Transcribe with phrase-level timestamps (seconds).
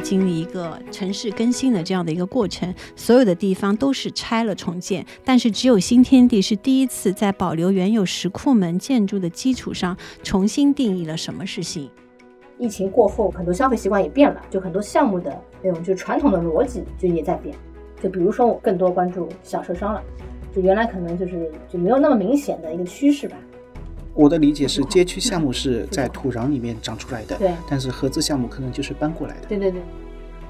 [0.00, 11.88] 经历一个城市更新的这样的一个过程，所有的地方都是拆了重建，但是只有新天地是第一次在保留原有石库门建筑的基础上，重新定义了什么是新。
[12.58, 17.54] 疫情过后，很多消费习惯也变了，就很多项目的那种就传统的逻辑就也在变。
[18.02, 20.02] 就比如说，我更多关注小受伤了，
[20.54, 23.36] 就原来可能就是就没有那么明显的一个趋势吧。
[24.14, 27.52] 我的理解是，街区项目是在土壤里面长出来的，对。
[27.68, 29.46] 但是合资项目可能就是搬过来的。
[29.48, 29.80] 对对对，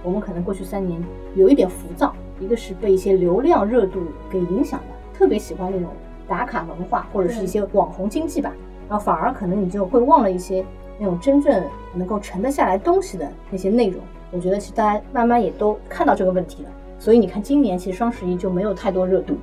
[0.02, 1.02] 我们可能过去三年
[1.34, 4.00] 有一点浮躁，一个是被一些流量热度
[4.30, 5.90] 给影响的，特别喜欢那种
[6.26, 8.52] 打卡文化或者是一些网红经济吧，
[8.88, 10.64] 然后反而可能你就会忘了一些。
[11.02, 11.64] 那种真正
[11.94, 16.68] 能够沉得下来东西的那些内容，我觉得其实大家慢慢也都看到这个问题了。
[16.98, 19.34] 所以你看，今年其实双十一就没有太多热度。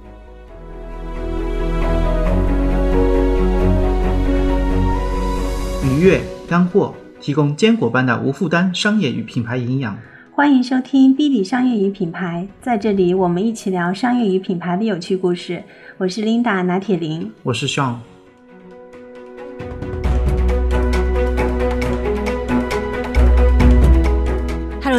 [5.97, 9.97] 愉悦干货，提供坚果般的无负担商业与品牌营养。
[10.31, 15.63] 欢迎收听 B B 商业与品牌，在这里我们一起聊商业与品牌的有趣故事。
[15.97, 17.95] 我是 Linda 拿铁林，我是 Sean。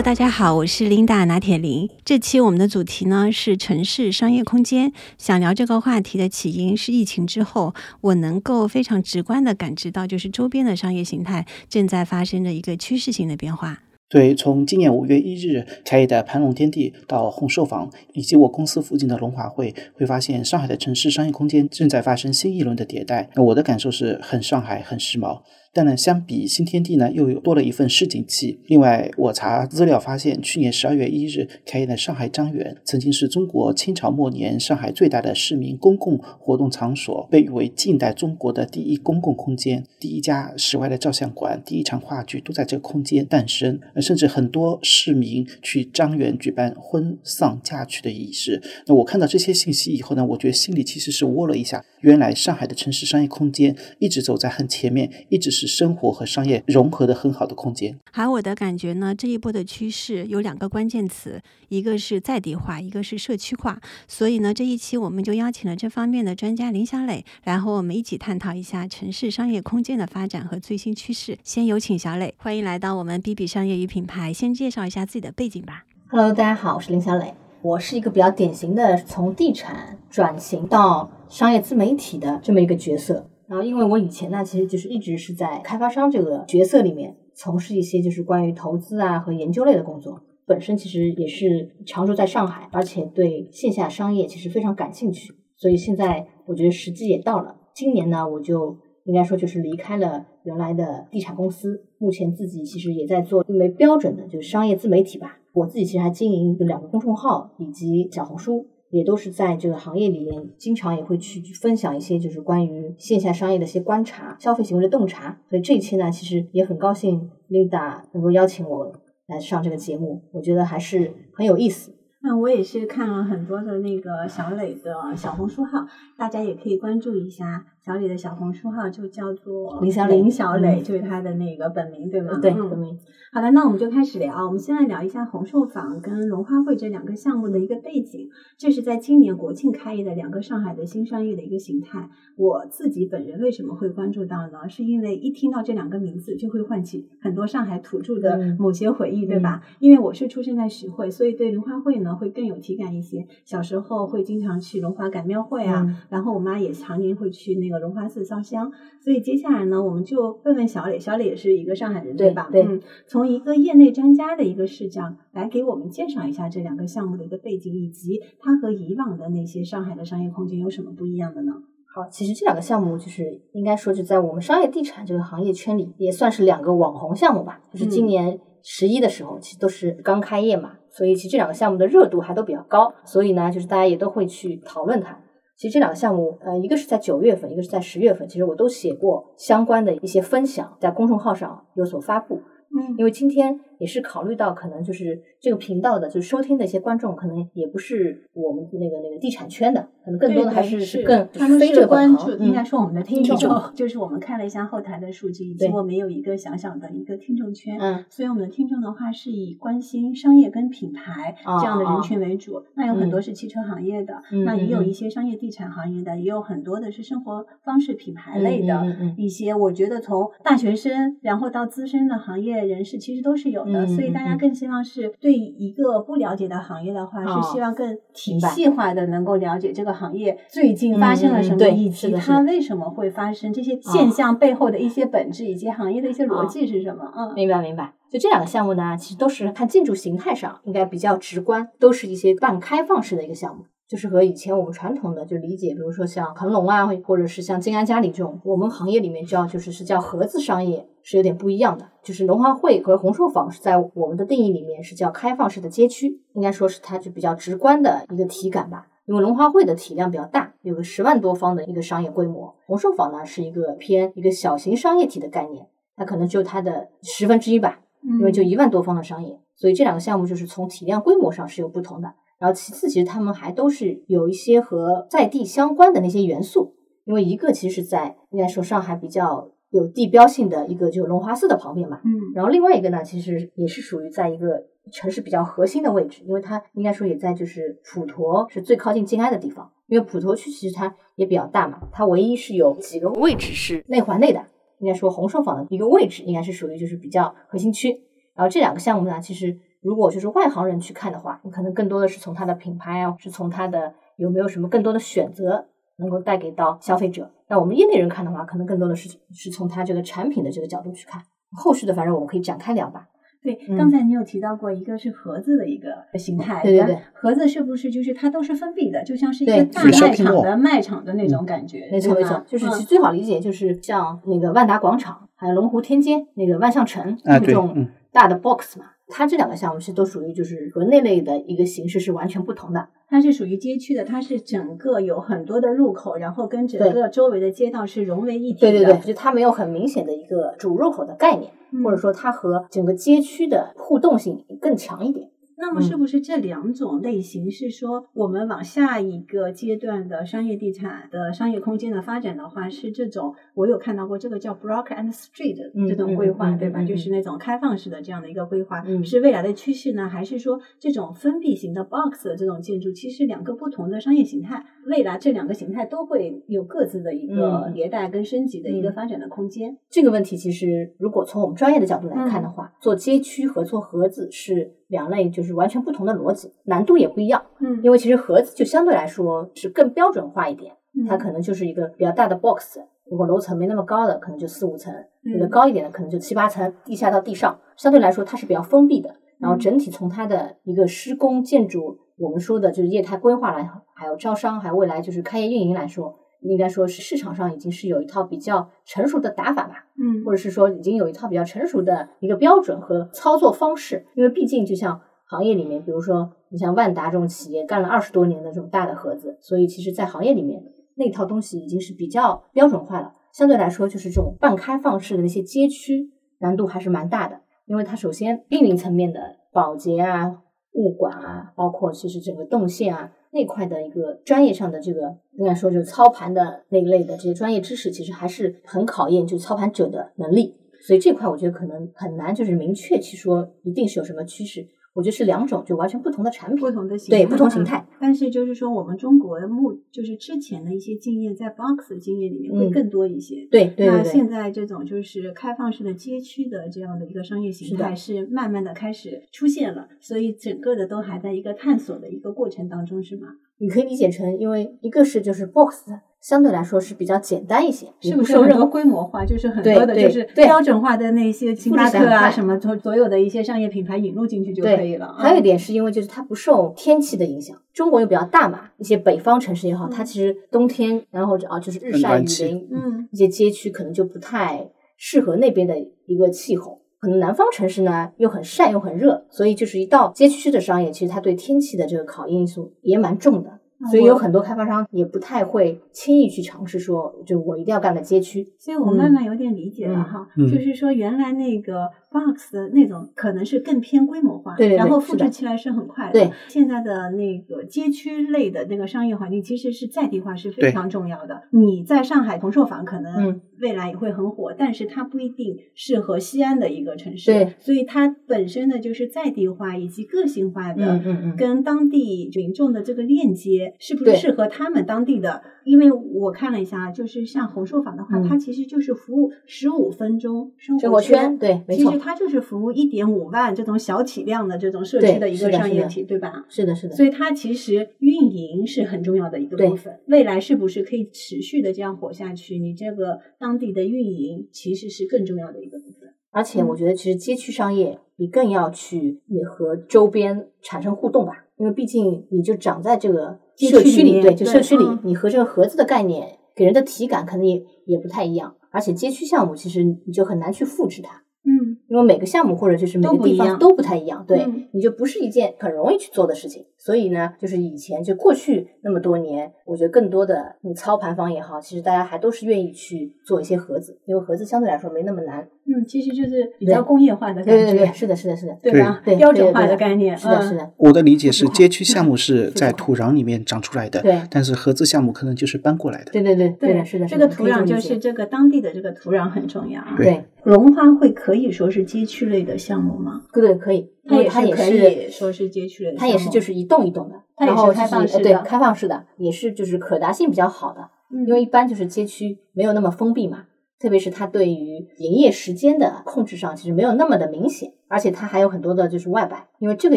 [0.02, 1.90] 大家好，我是琳达拿铁林。
[2.04, 4.92] 这期我们的主题呢是城市商业空间。
[5.18, 13.80] 想聊这个话题的起因是疫情之后，我能够非常直观的感知到，就是周边的商业形态正在发生着一个趋势性的变化。
[14.08, 23.28] 对，从今年五月一日开业的盘龙天地到红寿坊，以及我公司附近的龙华汇，会发现上海的城市商业空间正在发生新一轮的迭代。
[23.34, 25.42] 那我的感受是很上海，很时髦。
[25.72, 28.58] 但呢，相比新天地呢，又有多了一份市井气。
[28.66, 39.84] 另外，我查资料发现，去年十二月一日开业的上海张园，曾经是中国清朝末年上海最大的市民公共活动场所，被誉为近代中国的第一公共空间。
[40.00, 43.78] 第一家室外的照相馆，第一场话剧都在这个空间诞生。
[44.00, 48.60] 甚至很多市民去张园举办婚丧嫁娶的仪式。
[48.86, 51.84] 那我看到这些信息以后呢，我觉得心里其实是窝了一下。
[52.00, 55.67] 原来上海的城市商业空间一直走在很前面，一直是。
[55.68, 57.96] 生活和商业融合的很好的空间。
[58.12, 63.80] 而我的感觉呢，这一波的趋势有两个关键词，一个是在地化，一个是社区化。
[64.08, 71.38] 所以呢，这一期我们就邀请了这方面的专家林小磊，来和我们一起探讨一下城市商业空间的发展和最新趋势。
[71.44, 74.32] 先有请小磊，欢迎来到我们 B B 商业与品牌。
[74.32, 75.84] 先介绍一下自己的背景吧。
[76.08, 83.28] Hello，大家好，我是林小磊，我是一个比较典型的从地产转型到商业自媒体的这么一个角色。
[83.48, 90.20] 然后，因为我以前呢，其实就是一直是在开发商这个角色里面从事一些就是关于投资啊和研究类的工作。
[90.46, 95.34] 本身其实也是常住在上海，而且对线下商业其实非常感兴趣。
[95.56, 97.56] 所以现在我觉得时机也到了。
[97.74, 105.38] 今年呢，我就应该说就是离开了原来的地产公司，目前自己其实也在做一枚标准的就是商业自媒体吧。
[105.52, 108.66] 我自己其实还经营两个公众号以及小红书。
[108.90, 115.40] 也都是在这个行业里面，经常也会去分享一些就是关于线下商业的一些观察、消费行为的洞察。
[115.48, 118.92] 所以这一期呢，其实也很高兴 Linda 能够邀请我
[119.26, 121.94] 来上这个节目，我觉得还是很有意思。
[122.20, 127.64] 那我也是看了很多的那个小磊的小红书号，大家也可以关注一下。
[127.88, 132.38] 小李的小红书号就叫做林小林小磊，就是他的那个本名，对吗？
[132.38, 132.98] 对，本名。
[133.32, 134.44] 好的，那我们就开始聊。
[134.44, 138.28] 我们先来聊一下红寿坊跟龙花会这两个项目的一个背景。
[138.58, 142.10] 这是在今年国庆开业的两个上海的新商业的一个形态。
[142.36, 144.68] 我自己本人为什么会关注到呢？
[144.68, 149.62] 是因为一听到这两个名字，就会唤起很多上海土著的某些回忆，对吧？
[149.78, 153.26] 因为我是出生在徐汇，所以对龙花会呢会更有体感一些。
[153.46, 157.77] 小时候会经常去龙华赶庙会啊，然后我妈也常年会去那个。
[157.78, 162.48] 龙华寺烧香，所以接下来呢，我们就问问小磊，小磊也是一个上海人，对吧？
[162.50, 162.66] 对，
[163.06, 171.52] 从一个业内专家的一个视角来给我们介绍一下这两个项目的一个背景，以及它和以往的那些上海的商业空间有什么不一样的呢？
[171.94, 177.60] 好，其实这两个项目就是应该说，就在我们商业地产这个行业圈里，也算是两个网红项目吧。
[177.72, 185.18] 就是今年十一的时候，其实都是刚开业嘛，所以其实这两个项目的热度还都比较高，所以呢，就是大家也都会去讨论它。
[185.58, 192.36] 其实这两个项目，呃，一个是在九月份，一个是在十月份，其实我都写过相关的一些分享，在公众号上有所发布。
[192.70, 214.14] 嗯，因为今天也是考虑到可能就是这个频道的，就是收听的一些观众，可能也不是我们那个那个地产圈的，可能更多的还是是更他们是关注，应该说我们的听众，就是我们看了一下后台的数据，以及我们有一个小小的一个听众圈，嗯，所以我们的听众的话是以关心商业跟品牌这样的人群为主，那有很多是汽车行业的，
[214.44, 218.84] 那也有一些商业地产行业的，也有很多的是生活方式品牌类的
[219.16, 222.58] 一些，我觉得从大学生然后到资深的行业。
[222.68, 237.12] 人士其实都是有的，嗯所以大家嗯更希望是对一个不了解的行业的话，哦是希望更体系化的能够了解这个行业最近发生了什么，以及它为什么会发生这些现象背后的一些本质，以及行业的一些逻辑是什么。
[237.16, 237.92] 嗯，明白明白。
[238.10, 243.64] 就这两个项目呢，其实都是看建筑形态上应该比较直观，都是一些半开放式的一个项目。
[243.88, 251.88] 就是和以前我们传统的就理解，比如说像恒隆啊，或者是像静安嘉里这种，我们行业里面叫就是是叫合资商业，是有点不一样的。
[252.02, 258.88] 就是龙华汇和红寿坊是在我们的定义里面是叫开放式的街区，应该说是它就比较直观的一个体感吧。
[259.06, 272.12] 因为龙华汇的体量比较大，有个十万多方的一个商业规模，红寿坊呢是一个偏一个小型商业体的概念，它可能就它的十分之一吧，因为就一万多方的商业，所以这两个项目就是从体量规模上是有不同的。
[272.38, 276.74] 然后其次，其实他们还都是有一些和在地相关的那些元素，
[277.04, 294.46] 因为一个其实是在应该说上海比较有地标性的一个就龙华寺的旁边嘛，嗯然后另外一个呢，其实也是属于在一个城市比较核心的位置，因为它应该说也在就是普陀是最靠近静安的地方，因为普陀区其实它也比较大嘛，它唯一是有几个位置是内环内的，
[294.78, 298.00] 应该说红寿坊的一个位置应该是属于就是比较核心区。
[298.34, 305.66] 然后这两个项目呢，其实如果就是外行人去看的话，你可能更多的是从它的品牌啊，是从它的有没有什么更多的选择
[305.96, 307.30] 能够带给到消费者。
[307.48, 311.22] 那我们业内人看的话，可能更多的是是从它这个产品的这个角度去看。
[311.52, 313.08] 后续的反正我们可以展开聊吧。
[313.40, 315.88] 对，嗯刚才你有提到过一个是盒子的一个
[316.18, 328.86] 形态，对对对盒子是不是就是它都是封闭的，就像是一个大卖场的卖场的那种感觉，没错没，错就是嗯其实最好理解就是像那个万达广场，还有龙湖天街那个万象城这种嗯大的 box 嘛。
[329.10, 332.88] 它这两个项目是都属于就是和那类的一个形式是完全不同的。
[333.08, 338.70] 它是属于街区的，它是整个有很多的入口，然后跟整个周围的街道是融为一体的。
[338.70, 345.30] 对对对，就它没有很明显的一个主入口的概念，嗯或者说它和整个街区的互动性更强一点。
[345.60, 356.84] 那么是不是这两种类型是说，我们往下一个阶段的商业地产的商业空间的发展的话，是这种我有看到过这个叫 Block and Street 嗯这种规划，对吧？
[356.84, 359.04] 就是那种开放式的这样的一个规划，嗯。
[359.04, 367.74] 是未来的趋势呢，还是说这种封闭型的 box 的这种建筑，其实两个不同的商业形态，未来这两个形态都会有各自的一个嗯。
[367.74, 368.92] 迭代跟升级的一个嗯。
[368.92, 369.76] 发展的空间。
[369.90, 377.44] 这个问题其实如果从我们专业的角度来看的话，做街区和做盒子是两类就是完全不同的逻辑，难度也不一样。
[377.60, 380.74] 嗯因为其实盒子就相对来说是更标准化一点，
[381.08, 382.78] 它嗯可能就是一个比较大的 box。
[383.10, 384.92] 如果楼层没那么高的，可能就四五层；
[385.22, 389.14] 有的嗯高一点的，可能就七八层，地下到地上，相对来说它是比较封闭的。
[389.38, 399.86] 然后嗯整体从它的一个施工建筑，我们说的就是业态规划来，还有招商，还有未来就是开业运营来说，应该说是市场上已经是有一套比较成熟的打法吧。
[400.00, 404.06] 嗯或者是说已经有一套比较成熟的一个标准和操作方式。
[404.14, 410.62] 因为毕竟就像行业里面，比如说你像万达这种企业干了二十多年的这种大的盒子，所以其实在行业里面
[410.94, 413.14] 那套东西已经是比较标准化了。
[413.32, 420.38] 相对来说，就是这种半开放式的那些街区难度还是蛮大的，因为它首先运营层面的保洁啊、
[420.78, 423.12] 物管啊，包括其实整个动线啊。
[423.30, 430.56] 那块的一个专业上的这个，应该说就是操盘的那一类的这些专业知识，其实还是很考验就操盘者的能力。
[430.80, 434.66] 所以这块我觉得可能很难，就是明确去说一定是有什么趋势。
[434.98, 437.86] 我觉得是两种就完全不同的产品，不同的形对不同形态。
[438.00, 443.46] 但是就是说，我们中国目就是之前的一些经验，在 box 的经验里面会嗯更多一些。
[443.48, 453.28] 对对那现在这种就是开放式的街区的这样的一个商业形态是慢慢的开始出现了，所以整个的都还在一个探索的一个过程当中，是吗？
[453.58, 455.88] 你可以理解成，因为一个是就是 box
[456.20, 465.06] 相对来说是比较简单一些，是不受任何不是很多规模化，就是很多的就是标准化的那些星巴克啊什么所所有的一些商业品牌引入进去就可以了。
[465.06, 475.74] 啊还有一点是因为就是它不受天气的影响，中国又比较大嘛，一些北方城市也好，它嗯其实冬天然后啊就是日晒雨淋，嗯一些街区可能就不太适合那边的
[476.06, 476.80] 一个气候。
[477.00, 483.60] 可能南方城市呢又很晒又很热，所以就是一到街区的商业，其实它对天气的这个考验因素也蛮重的。
[483.80, 488.46] 那所以有很多开发商也不太会轻易去尝试说，就我一定要干个街区。
[488.58, 496.12] 所以我慢慢有点理解了嗯哈，嗯就是说原来那个 box 的那种可能是更偏规模化，对对对然后复制起来是很快的。
[496.12, 501.42] 对，现在的那个街区类的那个商业环境其实是在地化是非常重要的。
[501.50, 507.32] 你在上海同寿坊可能嗯未来也会很火，但是它不一定适合西安的一个城市。
[507.32, 515.42] 对，所以它本身呢就是在地化以及个性化的，嗯嗯嗯跟当地民众的这个链接，是不是适合他们当地的？
[515.64, 526.46] 因为我看了一下，就是像红寿坊的话，嗯它其实就是服务十五分钟生生活圈圈，对没错其实它就是服务一点五万这种小体量的这种社区的一个商业体，对吧？
[526.48, 529.98] 是的，是的，所以它其实运营是很重要的一个部分。
[530.06, 532.58] 未来是不是可以持续的这样活下去？
[532.58, 536.14] 你这个当地的运营其实是更重要的一个部分。
[536.30, 548.54] 而且我觉得，其实街区商业你更要去也和周边产生互动吧，因为毕竟你就长在这个街社区里，对，就社区里嗯，你和这个盒子的概念给人的体感可能也也不太一样。
[548.70, 556.66] 而且街区项目其实你就很难去复制它，嗯，因为每个项目或者就是每个地方都不太一样，对，嗯你就不是一件很容易去做的事情。
[556.76, 565.48] 所以呢，就是以前就过去那么多年，我觉得更多的你操盘方也好，其实大家还都是愿意去做一些盒子，因为盒子相对来说没那么难。
[565.68, 569.02] 嗯，其实就是比较工业化的感觉，对对对，是的，是的，是的，对吧？
[569.04, 569.16] 对。
[569.16, 570.48] 标准化的概念，是的，嗯。
[570.48, 574.20] 是的，我的理解是，街区项目是 在土壤里面长出来的，对。
[574.30, 576.10] 但是合资项目可能就是搬过来的。
[576.12, 579.94] 对对对对，是的，这个土壤就是这个当地的这个土壤很重要啊。
[579.96, 580.06] 对。
[580.06, 583.22] 对，龙花会可以说是街区类的项目吗？
[583.32, 593.44] 对可以，它也它也是可以说是街区类的，它也是就是一栋一栋的，它也是开放式的开放式的，也是就是可达性比较好的，嗯，因为一般就是街区没有那么封闭嘛，
[593.78, 599.96] 特别是它对于营业时间的控制上其实没有那么的明显，而且它还有很多的就是外摆，因为这个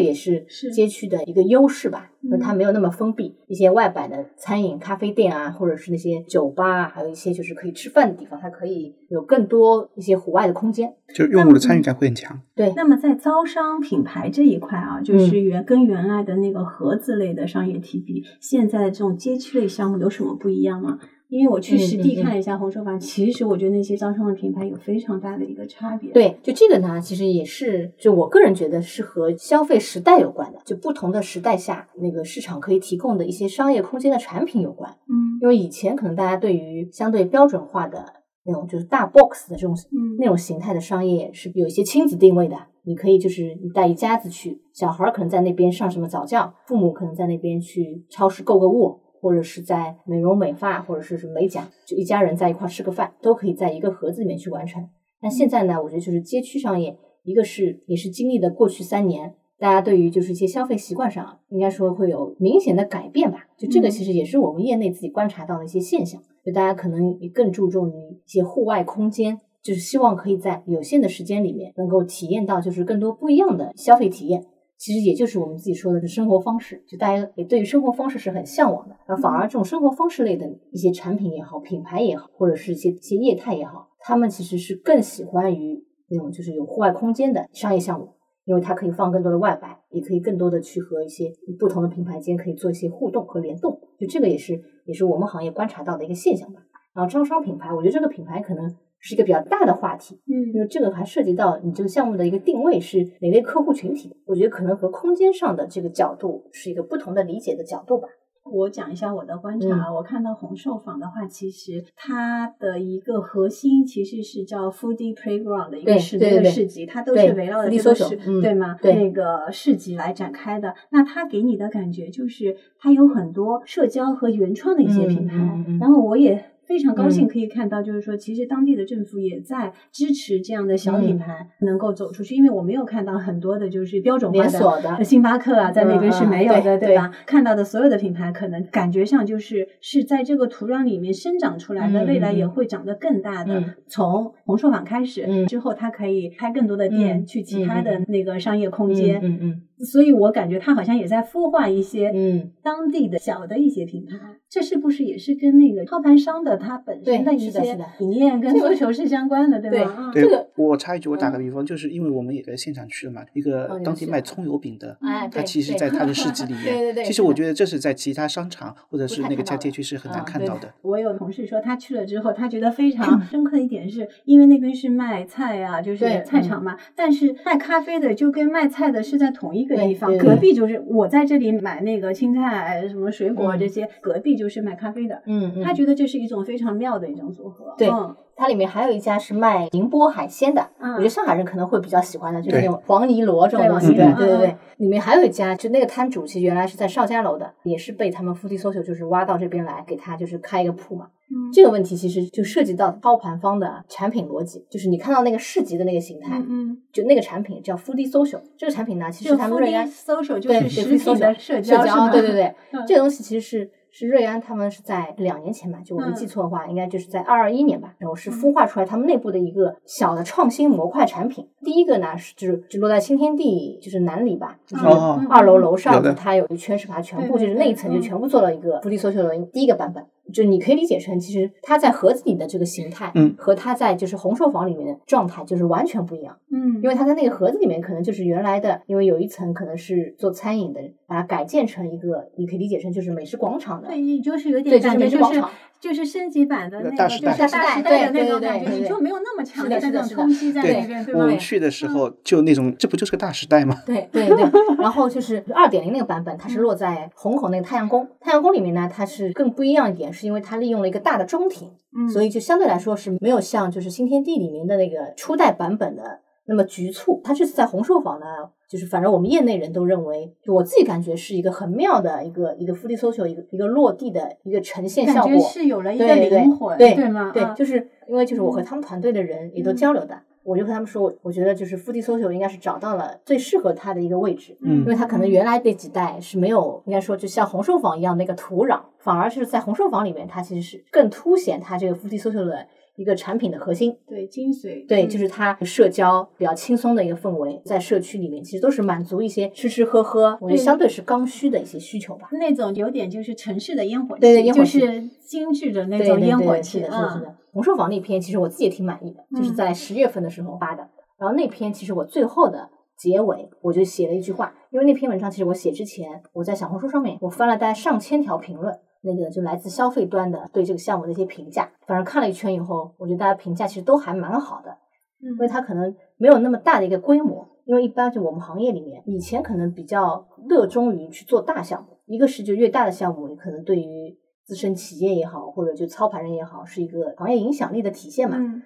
[0.00, 10.94] 也是是街区的一个优势吧，因为它嗯没有那么封闭，一些外摆的餐饮、咖啡店啊，或者是那些酒吧啊，还有一些就是可以吃饭的地方，它可以有更多一些户外的空间。
[11.12, 12.40] 就用户的参与感会很强。
[12.54, 21.00] 对，那么在招商品牌这一块啊，嗯就是原跟原来的那个盒子类的商业体比，现在的这种街区类项目有什么不一样吗？
[21.32, 34.90] 因为我去嗯实地看了一下红手坊，其实我觉得那些招商的品牌有非常大的一个差别。，对，就这个呢，其实也是，就我个人觉得是和消费时代有关的，就不同的时代下，那个市场可以提供的一些商业空间的产品有关。
[35.08, 38.04] 嗯因为以前可能大家对于相对标准化的
[38.44, 54.88] 那种就是大 box 的这种嗯那种形态的商业是有一些亲子定位的，你可以就是你带一家子去，小孩儿可能在那边上什么早教，父母可能在那边去超市购个物，或者是在美容美发，或者是什么美甲，就一家人在一块儿吃个饭，都可以在一个盒子里面去完成。
[55.22, 63.46] 那现在呢，我觉得就是街区商业，一个是也是经历了过去三年，大家对于就是一些消费习惯上，应该说会有明显的改变吧。
[63.56, 74.44] 就这个嗯其实也是我们业内自己观察到的一些现象，就大家可能也更注重于一些户外空间，就是希望可以在有限的时间里面能够体验到就是更多不一样的消费体验。
[74.82, 88.08] 其实也就是我们自己说的这生活方式，就大家也对于生活方式是很向往的，而反而这种生活方式类的一些产品也好、品牌也好，或者是一些一些业态也好，他们其实是更喜欢于那种就是有户外空间的商业项目，
[88.44, 96.60] 因为它可以放更多的外摆，也可以更多的去和一些不同的品牌间可以做一些互动和联动，就这个也是也是我们行业观察到的一个现象吧。
[96.92, 108.06] 然后招商品牌，我觉得这个品牌可能是一个比较大的话题，因嗯为这个还涉及到你这个项目的一个定位是哪类客户群体，我觉得可能和空间上的这个角度是一个不同的理解的角度吧。
[108.44, 118.76] 我讲一下我的观察，嗯我看到红寿坊的话，其实它的一个核心其实是叫 Foodie Playground 的一个对市对对对那个市集，它都是围绕着这个市，嗯对吗？
[118.80, 120.74] 对那个市集来展开的。
[120.90, 126.51] 那它给你的感觉就是它有很多社交和原创的一些品牌，嗯嗯嗯然后我也。
[126.66, 127.28] 非常高兴嗯。
[127.28, 131.18] 可以看到，就是说，其实当地的政府也在支持这样的小品嗯。
[131.18, 137.10] 牌能够走出去，因为我没有看到很多的就是标准化连锁的呃星巴克啊，在那边是没有的，对吧？
[137.26, 142.50] 看到的所有的品牌，可能感觉上就是是在这个土壤里面生长出来的，嗯未来也嗯。
[142.50, 143.60] 会长得更大的。
[143.60, 143.74] 嗯。
[143.86, 145.46] 从红硕坊开始、嗯。
[145.46, 149.20] 之后，它可以开更多的店，嗯去其他的那个商业空间。
[149.22, 154.16] 嗯嗯所以我感觉他好像也在孵化一些嗯当地的小的一些品牌。
[154.48, 159.94] 这是不是也是跟那个操盘商的他本身的一些理念跟这个诉求是相关的，对对吧？
[159.98, 170.70] 嗯对这个，我插一句，我打个嗯比方，就是因为我们也在现场去了嘛，一哦个当地卖葱油饼的，哎对它其实在他的市集 里面，对对对其实我觉得这是在其他商场或者是那个家街区是很难看到的。
[170.82, 176.76] 我有同事说，他去了之后，他觉得非常深刻的一点是，因为那边是卖菜啊，就是菜场嘛。
[176.94, 185.22] 但是卖咖啡的就跟卖菜的是在同一个地方，隔壁就是我在这里买那个青菜、什么水果嗯这些，隔壁就是卖咖啡的。
[185.26, 187.74] 嗯嗯，他觉得这是一种非常妙的一种组合。
[187.78, 193.94] 对嗯它里面还有一家是卖宁波海鲜的，嗯我觉得上海人可能会比较喜欢的，就是那种黄泥螺这种东西。
[193.94, 201.08] 对对对对，里面还有一家，就那个摊主其实原来是在邵家楼的，也是被他们夫妻 social 就是挖到这边来，给他就是开一个铺嘛。
[201.34, 212.08] 嗯这个问题其实就涉及到操盘方的产品逻辑，就是你看到那个市集的那个形态，嗯就那个产品叫 Foodie Social，这个产品呢，其实他们瑞安 social 就是实体的社社交？
[212.10, 221.46] 对对对，嗯这个东西其实是是瑞安他们是在两年前吧，就我没嗯记错的话，应该就是在二二一年吧，然后是孵化出来他们内部的一个小的创新模块产品。
[221.62, 224.84] 第一个呢是就是就落在新天地就是南里吧，就是
[225.28, 230.06] 二楼楼上的它有一圈是把它全部就是那一层就嗯全部做了一个 Foodie Social 的第一个版本。
[230.32, 236.36] 就你可以理解成，其实它在盒子里的这个形态，嗯和它在就是红售房里面的状态就是完全不一样。
[236.50, 243.88] 嗯，因为它在那个盒子里面可能就是原来的，因为有一层可能是做餐饮的，把它改建成一个，你可以理解成就是美食广场的。
[243.88, 245.50] 对，就是有对就是点感觉就是美食广场
[245.82, 251.20] 就是升级版的那个，大时代就是大大时代的那对对种感觉，对对你就没有那么强烈的烈那种冲击在对那边，对吧？
[251.20, 253.82] 我们去的时候就那种，这不就是个大时代吗？
[253.84, 254.44] 对对对，
[254.78, 258.08] 然后就是二点零那个版本，它是落在虹口那个太阳宫。
[258.20, 266.20] 太阳宫里面呢，它是更不一样一点，是因为它利用了一个大的中庭，嗯，所以就相对来说是没有像就是新天地里面的那个初代版本的
[266.52, 267.20] 那么局促。
[267.24, 268.26] 他这次在红寿坊呢，
[268.68, 275.30] 就是反正我们业内人都认为，就我自己感觉是一个很妙的一个一个 f o o d social 一个一个落地的一个呈现效果。
[275.30, 277.30] 感觉是有了一个对对灵魂，对吗？
[277.32, 284.56] 对啊，就是因为就是我和嗯他们团队的人也都嗯交流的，我就和他们说，我觉得就是 f o o d social 应该是找到了最适合它的一个位置。
[284.60, 292.66] 嗯因为它可能原来那几代是没有，应该说就像红寿坊一样那个土壤，反而是在红寿坊里面，它其实是更凸显它这个 f o o d social 的
[293.02, 293.94] 一个产品的核心。
[294.06, 302.28] 对精髓，对，嗯就是它社交比较轻松的一个氛围，在社区里面其实都是满足一些吃吃喝喝，我觉得相对是刚需的一些需求吧。
[302.32, 307.36] 那种有点就是城市的烟火气，对就是精致的那种烟火气，是的，是的，是嗯的。
[307.52, 310.88] 红书房那篇其实我自己也挺满意的，就是嗯在十月份的时候发的。
[311.18, 321.70] 然后那篇其实我最后的结尾我就写了一句话，因为那篇文章其实我写之前，我在小红书上面我翻了大概上千条评论，那个就来自消费端的对这个项目的一些评价。
[321.86, 324.76] 反正看了一圈以后，我觉得大家评价其实都还蛮好的，
[325.20, 327.48] 因为嗯它可能没有那么大的一个规模。
[327.64, 338.36] 因为一般就我们行业里面，以前可能比较热衷于去做大项目，一个是就越大的项目，你可能对于自身企业也好，或者就操盘人也好，是一个行业影响力的体现嘛。
[338.36, 338.60] 嗯，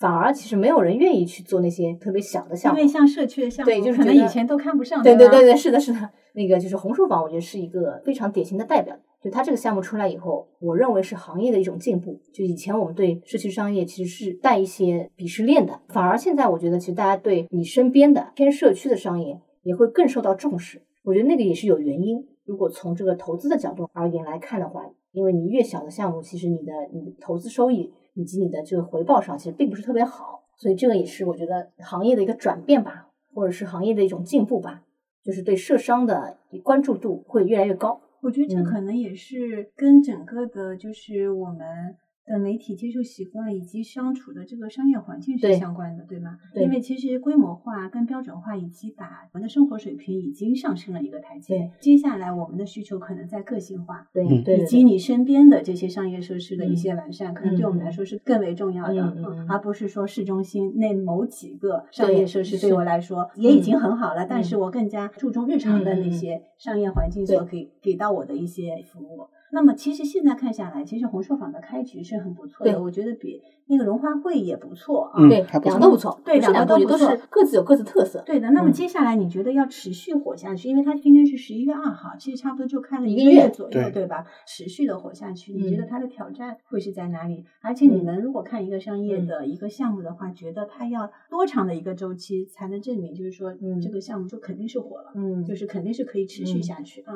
[0.00, 2.88] 反而其实没有人愿意去做那些特别小的项目因为。
[2.88, 5.98] 像社区的项目，对就是可能以前都看不上，对对对对，是的，是的。
[6.34, 8.96] 那个就是红书坊，我觉得是一个非常典型的代表。
[9.22, 12.20] 就它这个项目出来以后，我认为是行业的一种进步。
[12.32, 20.82] 就以前我们对社区商业其实是带一些鄙视链的，反而现在我觉得其实大家对你身边的偏社区的商业也会更受到重视。
[21.02, 22.26] 我觉得那个也是有原因。
[22.44, 34.84] 如果从这个投资的角度而言来看的话，因为你越小的项目，其实你的你的投资收益以及你的这个回报上其实并不是特别好，所以这个也是我觉得行业的一个转变吧，或者是行业的一种进步吧，
[35.24, 38.00] 就是对社商的关注度会越来越高。
[38.26, 38.64] 我觉得这嗯。
[38.64, 46.38] 可能也是跟整个的，就是我们的媒体接受习惯以及相处的这个商业环境是相关的，对吗？
[46.52, 54.08] 对因为其实规模化跟标准化以及把我们的生活水平已经上升了一个台阶对，接下来我们的需求可能在个性化。
[54.12, 69.28] 对以及你身边的这些商业设施的一嗯些完善，可能对我们来说是更为重要的，嗯嗯嗯而不是说市中心那某几个商业设施对我来说也已经很好了，但是我更加注重日常的嗯嗯嗯那些商业环境所给给到我的一些服务。
[69.52, 75.22] 那么其实现在看下来，其实红硕坊的开局是很不错的，对我觉得比那个荣华会也不错啊。
[75.22, 78.22] 嗯对，两个都不错，对两个都都不错是各自有各自特色。
[78.26, 84.24] 对的，那么嗯接下来你觉得要持续火下去，因为它今天是十一月二号，其实差不多就开了一个月左右，对对吧？
[84.46, 87.44] 持续的火下去，你觉得嗯它的挑战会是在哪里？
[87.62, 97.12] 而且你嗯们如果看一个商业嗯的一个项目的话，觉得它要多长的一个周期才能证明，就是说嗯这个项目就肯定是火了，嗯，就是肯定是可以持续嗯下去啊。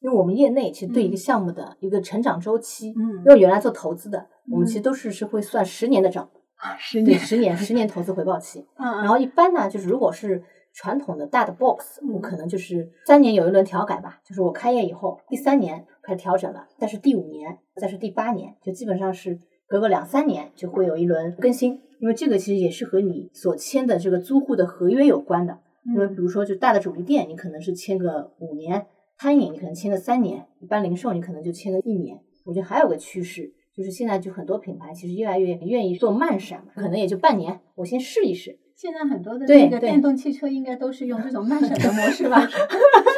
[0.00, 8.66] 因为我们业内其实对一个嗯项目的一个成长周期，嗯因为原来做投资的，我们其实嗯都是是会算十年的账，啊，十年，十 年十年投资回报期。
[8.76, 25.58] 嗯，然后一般呢，就是如果是传统的大的 box，嗯我可能就是三年有一轮调改吧，就是我开业以后第三年开始调整了，但是第五年再是第八年，就基本上是隔个两三年就会有一轮更新，因为这个其实也是和你所签的这个租户的合约有关的。
[25.84, 28.86] 因为比如说就大的主力店，你可能是签个五年，
[29.22, 32.18] 餐饮你可能签个三年，一般零售你可能就签个一年。
[32.42, 38.58] 我觉得还有个趋势，就是现在就很多品牌其实越来越愿意做慢闪，可能也就半年，我先试一试。
[38.74, 42.44] 现在很多的那个电动汽车应该都是用这种慢闪的模式吧？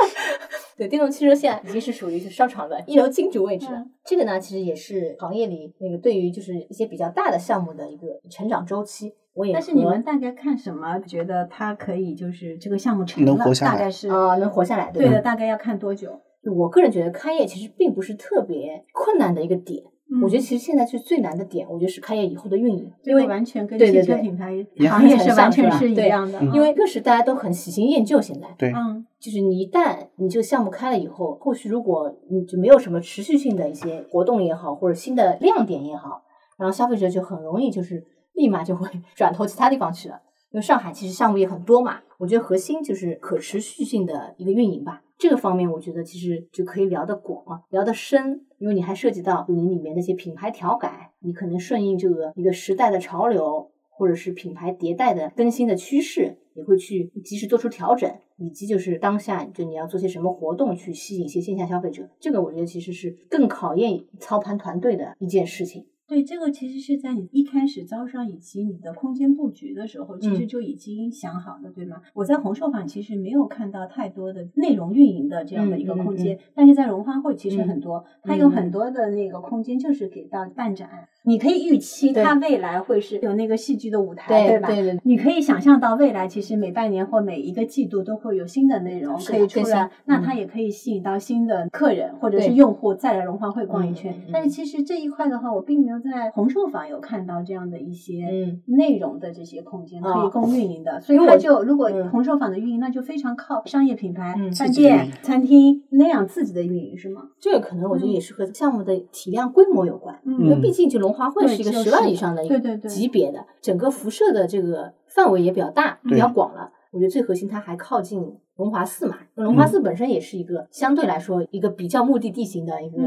[0.77, 3.79] 对，电动汽车现在已经是属于是商场的一流金主位置了。
[3.79, 9.15] 嗯这个呢，其实也是行业里那个对于就是一些比较大的项目的一个成长周期。
[9.35, 16.21] 我也但是你们大概看什么，觉得它可以就是这个项目成了，能活下来大概是啊、能活下来，对的，大概要看多久？
[16.57, 19.83] 我个人觉得开业其实并不是特别困难的一个点，
[20.23, 29.07] 我觉得其实现在是最难的点，我觉得是开业以后的运营，因为完全跟汽车品牌也行业是完全是一样的，因为一个是大家都很喜新厌旧，现在对，嗯。
[29.19, 36.23] 就是你一旦你这个项目开了以后，后续如果你就没有什么持续性的一些活动也好，或者新的亮点也好，
[36.59, 40.21] 然后消费者就很容易就是立马就会 转投其他地方去了。
[40.51, 45.03] 因为上海其实项目也很多嘛，我觉得核心就是可持续性的一个运营吧。
[45.19, 65.87] 这个方面我觉得其实就可以聊得广、聊得深，因为你还涉及到你里面那些品牌调改，你可能顺应这个一个时代的潮流，或者是品牌迭代的更新的趋势，也会去及时做出调整，以及就是当下就你要做些什么活动去吸引一些线下消费者，这个我觉得其实是更考验操盘团队的一件事情。
[66.07, 70.49] 对，这个其实是在你一开始招商以及你的空间布局的时候，其实嗯。
[70.49, 72.03] 就已经想好了，对吗？
[72.13, 76.05] 我在红售坊其实没有看到太多的内容运营的这样的一个嗯嗯。
[76.05, 84.69] 空间，但是在荣花会其实嗯很多，它有嗯很多的那个空间就是给到办展，你可以预期它未来会是有那个戏剧的舞台，吧？
[84.69, 90.23] 对对对你可以想象到未来其实每半年或每一个季度都会有新的内容可以出来，那嗯。
[90.25, 94.15] 它也可以吸引到新的客人或者是用户再来荣华会逛一圈。
[94.33, 98.63] 但是其实这一块的话，我并没有在红寿坊有看到这样的一些嗯。
[98.67, 102.09] 内容的这些空间、哦可以供运营的，所以它就如果嗯。
[102.11, 107.23] 红寿坊的运营，那就非常靠商业品牌、嗯饭店餐厅那样自己的运营是吗？
[107.41, 108.13] 这个可能我觉得嗯。
[108.13, 110.39] 也是和项目的体量规模有关，嗯。
[110.41, 116.71] 因为毕竟就龙华会是是一个十万以上的一个对对对级别的，整个辐射的这个范围也比较大，比较广了。
[116.91, 118.23] 我觉得最核心，它还靠近
[118.57, 119.19] 龙华寺嘛。
[119.35, 122.99] 龙华寺本身也是一个相对来说一个比较目的地型的一个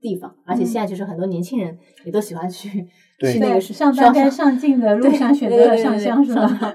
[0.00, 2.86] 地方，而且现在就是很多年轻人也都喜欢去
[3.20, 6.74] 去那个是上班该上进的 路上选择了上香是 吧？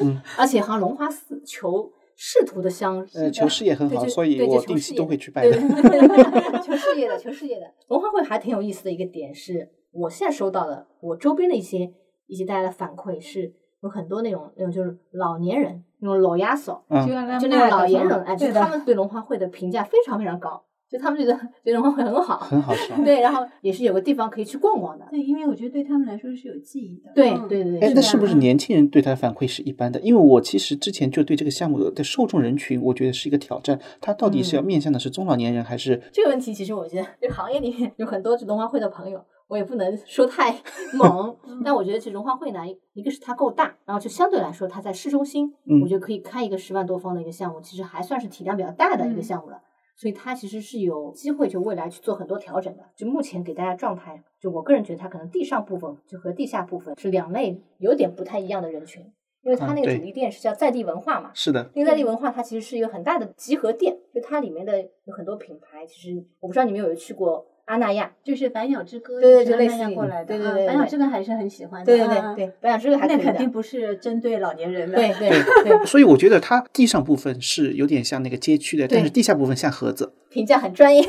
[0.00, 7.66] 嗯而且好像龙华寺求仕途的香，呃，求事业很好，所以我定期都会去拜求事业的，求事业的。
[7.88, 11.92] 文化会还挺有意思的一个点是，我现在收到的，我周边的一些
[12.26, 21.32] 一些大家的反馈是，有很多那种那种就是老年人那种老亚嫂，嗯就，那种老年人，哎，就对，他们对龙华会的评价非常非常高，就他们觉得
[21.64, 22.94] 觉得龙华会很好，很好吃。
[23.04, 25.06] 对，然后也是有个地方可以去逛逛的。
[25.10, 27.10] 对，因为我觉得对他们来说是有记忆的。
[27.14, 30.00] 对嗯对对对，哎，那是不是嗯年轻人对他的反馈是一般的？
[30.00, 33.80] 因为我其实之前就对这个项目的受众人群，我觉得是一个挑战。
[34.00, 40.52] 它到底是要面向的是中老年人，还是这个问题，其实我觉得这个行业里面有很多龙华会的朋友，我也不能说太
[40.94, 49.60] 猛，但我觉得其实融华会南，一个是它够大，然后就相对来说它在市中心，嗯我觉得可以开一个十万多方的一个项目，其实还算是体量比较大的一个嗯项目了。
[49.96, 52.84] 所以它其实是有机会，就未来去做很多调整的。
[52.96, 59.02] 就目前给大家状态，就我个人觉得它可能地上部分就和地下部分是两类有点不太一样的人群，
[59.42, 61.70] 因为它那个主力店是叫在地文化嘛，是的？
[61.74, 70.26] 因为在地文化它其实是一个很大的集合店，就它里面的有很多品牌，其实我不知道你们有没有去过阿那亚，就是百鸟之歌，对对类似过来的。
[70.26, 71.86] 对对啊对对百鸟之歌还是很喜欢的。
[71.86, 74.96] 对对对嗯，对，白养这个还可以的那肯定不是针对老年人的。
[74.96, 75.30] 对对
[75.64, 80.12] 对，所以我觉得它地上部分是有点像那个街区的，但是地下部分像盒子。
[80.30, 81.02] 评价很专业，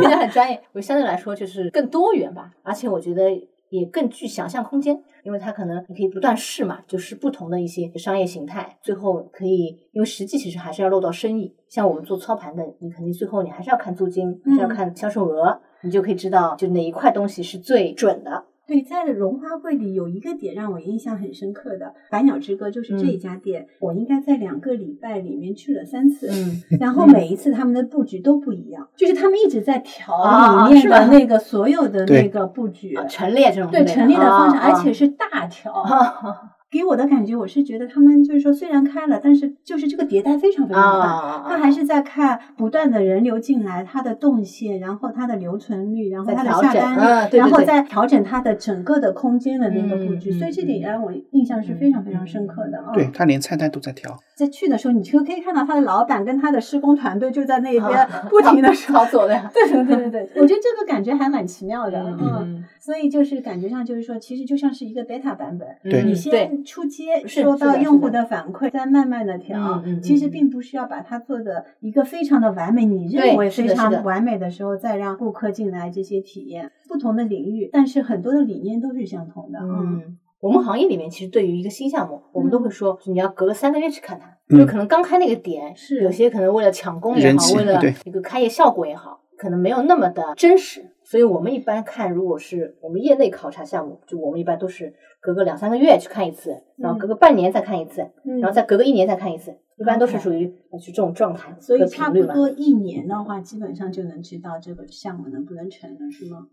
[0.00, 0.60] 评价很专业。
[0.72, 3.28] 我相对来说就是更多元吧，而且我觉得
[3.68, 11.52] 也更具想象空间，因为它可能你可以不断试嘛，就是不同的一些商业形态，最后可以，因为实际其实还是要落到生意。
[11.68, 18.44] 像我们做操盘的，你肯定最后你还是要看租金，还是要看销售额，你就可以知道就哪一块东西是最准的。
[18.66, 35.72] 对，在荣花会里有一个点让我印象很深刻的，百鸟之歌就是这一家店，我应该在两个礼拜里面去了三次，嗯，然后每一次他们的布局都不一样，就是他们一直在调啊里面的那个所有的那个布局，啊陈列这种对陈列的方式，啊而且是大调。
[35.82, 52.92] 啊给我的感觉，我是觉得他们就是说，虽然开了，但是就是这个迭代非常非常快，啊，他还是在看不断的人流进来，它的动线，然后它的留存率，然后它的在调整下单率，啊对对对然后再调整它的整个的空间的那个布局，嗯所以这点嗯让我印象是非常非常深刻的啊。
[52.92, 54.16] 对，他连菜单都在调。
[54.36, 58.90] 在去的时候，你就可以看到他的老板跟他的施工团队就在那边啊不停的说。
[59.00, 68.20] 操作的，对对对对对，我觉得这个感觉还蛮奇妙的，嗯所以就是感觉上就是说，其实就像是一个 beta 版本，对你嗯对先出街收到用户的。
[68.26, 70.30] 反馈，再慢慢的调嗯嗯，其实嗯。
[70.30, 82.62] 并不是要把它做的一个非常的完美，你认为非常完美的时候，再让顾客进来这些体验不同的领域，但是很多的理念都是相同的，嗯，嗯，我们行业里面其实对于一个新项目，我们都嗯。
[82.62, 84.58] 会说，你要隔个三个月去看它，嗯。
[84.58, 86.02] 就可能刚开那个点，是。
[86.02, 90.92] 有些可能为了抢攻也好，为了一个开业效果也好，可能没有那么的真实。
[91.10, 102.22] 所以我们一般看，如果是我们业内考察项目，就我们一般都是隔个两三个月去看一次，然后隔个半年再看一次，嗯然后再隔个一年再看一次，一般都是属于呃就这种状态所以差不。
[102.26, 106.46] 多一年的话，基本上就能知道这个项目能不能成了，是吗？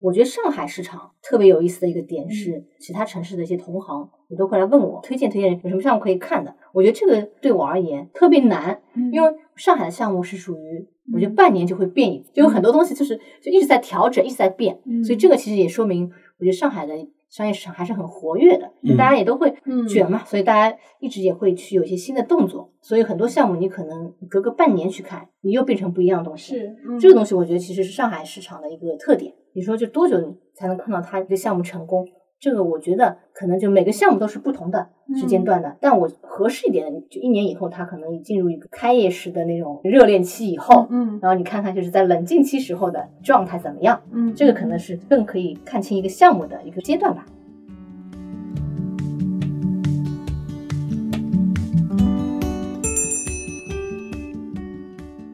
[0.00, 6.54] 我觉得上海市场特别有意思的一个点是，其他城市的一些同行也都会来问我推荐推荐有什么项目可以看的。
[6.72, 16.94] 我觉得这个对我而言特别难，因为上海的项目是属于我觉得半年就会变一次，就有很多东西就是就一直在调整，一直在变，所以这个其实也说明，我觉得上海的
[17.34, 19.52] 商业市场还是很活跃的，就大家也都会
[19.88, 26.56] 卷嘛，所以大家一直也会去有一些新的动作，所以很多项目你可能隔个半年去看，你又变成不一样的东西。
[26.56, 29.34] 是这个东西，我觉得其实是上海市场的一个特点。
[29.52, 30.16] 你说就多久
[30.54, 32.06] 才能看到它一个项目成功？
[32.44, 35.78] 这个我觉得可能就每个项目都是不同的时间段的。
[35.80, 43.98] 但我合适一点的，就一年以后，它可能进入一个开业式的那种热恋期以后，嗯，然后你看看就是在冷静期时候的状态怎么样？
[44.12, 47.24] 嗯，这个可能是更可以看清一个项目的一个阶段吧。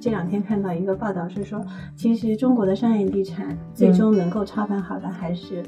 [0.00, 1.60] 这两天看到一个报道是说，
[1.96, 5.64] 其实中国的商业地产最终能够操盘好的还是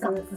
[0.00, 0.36] 港资。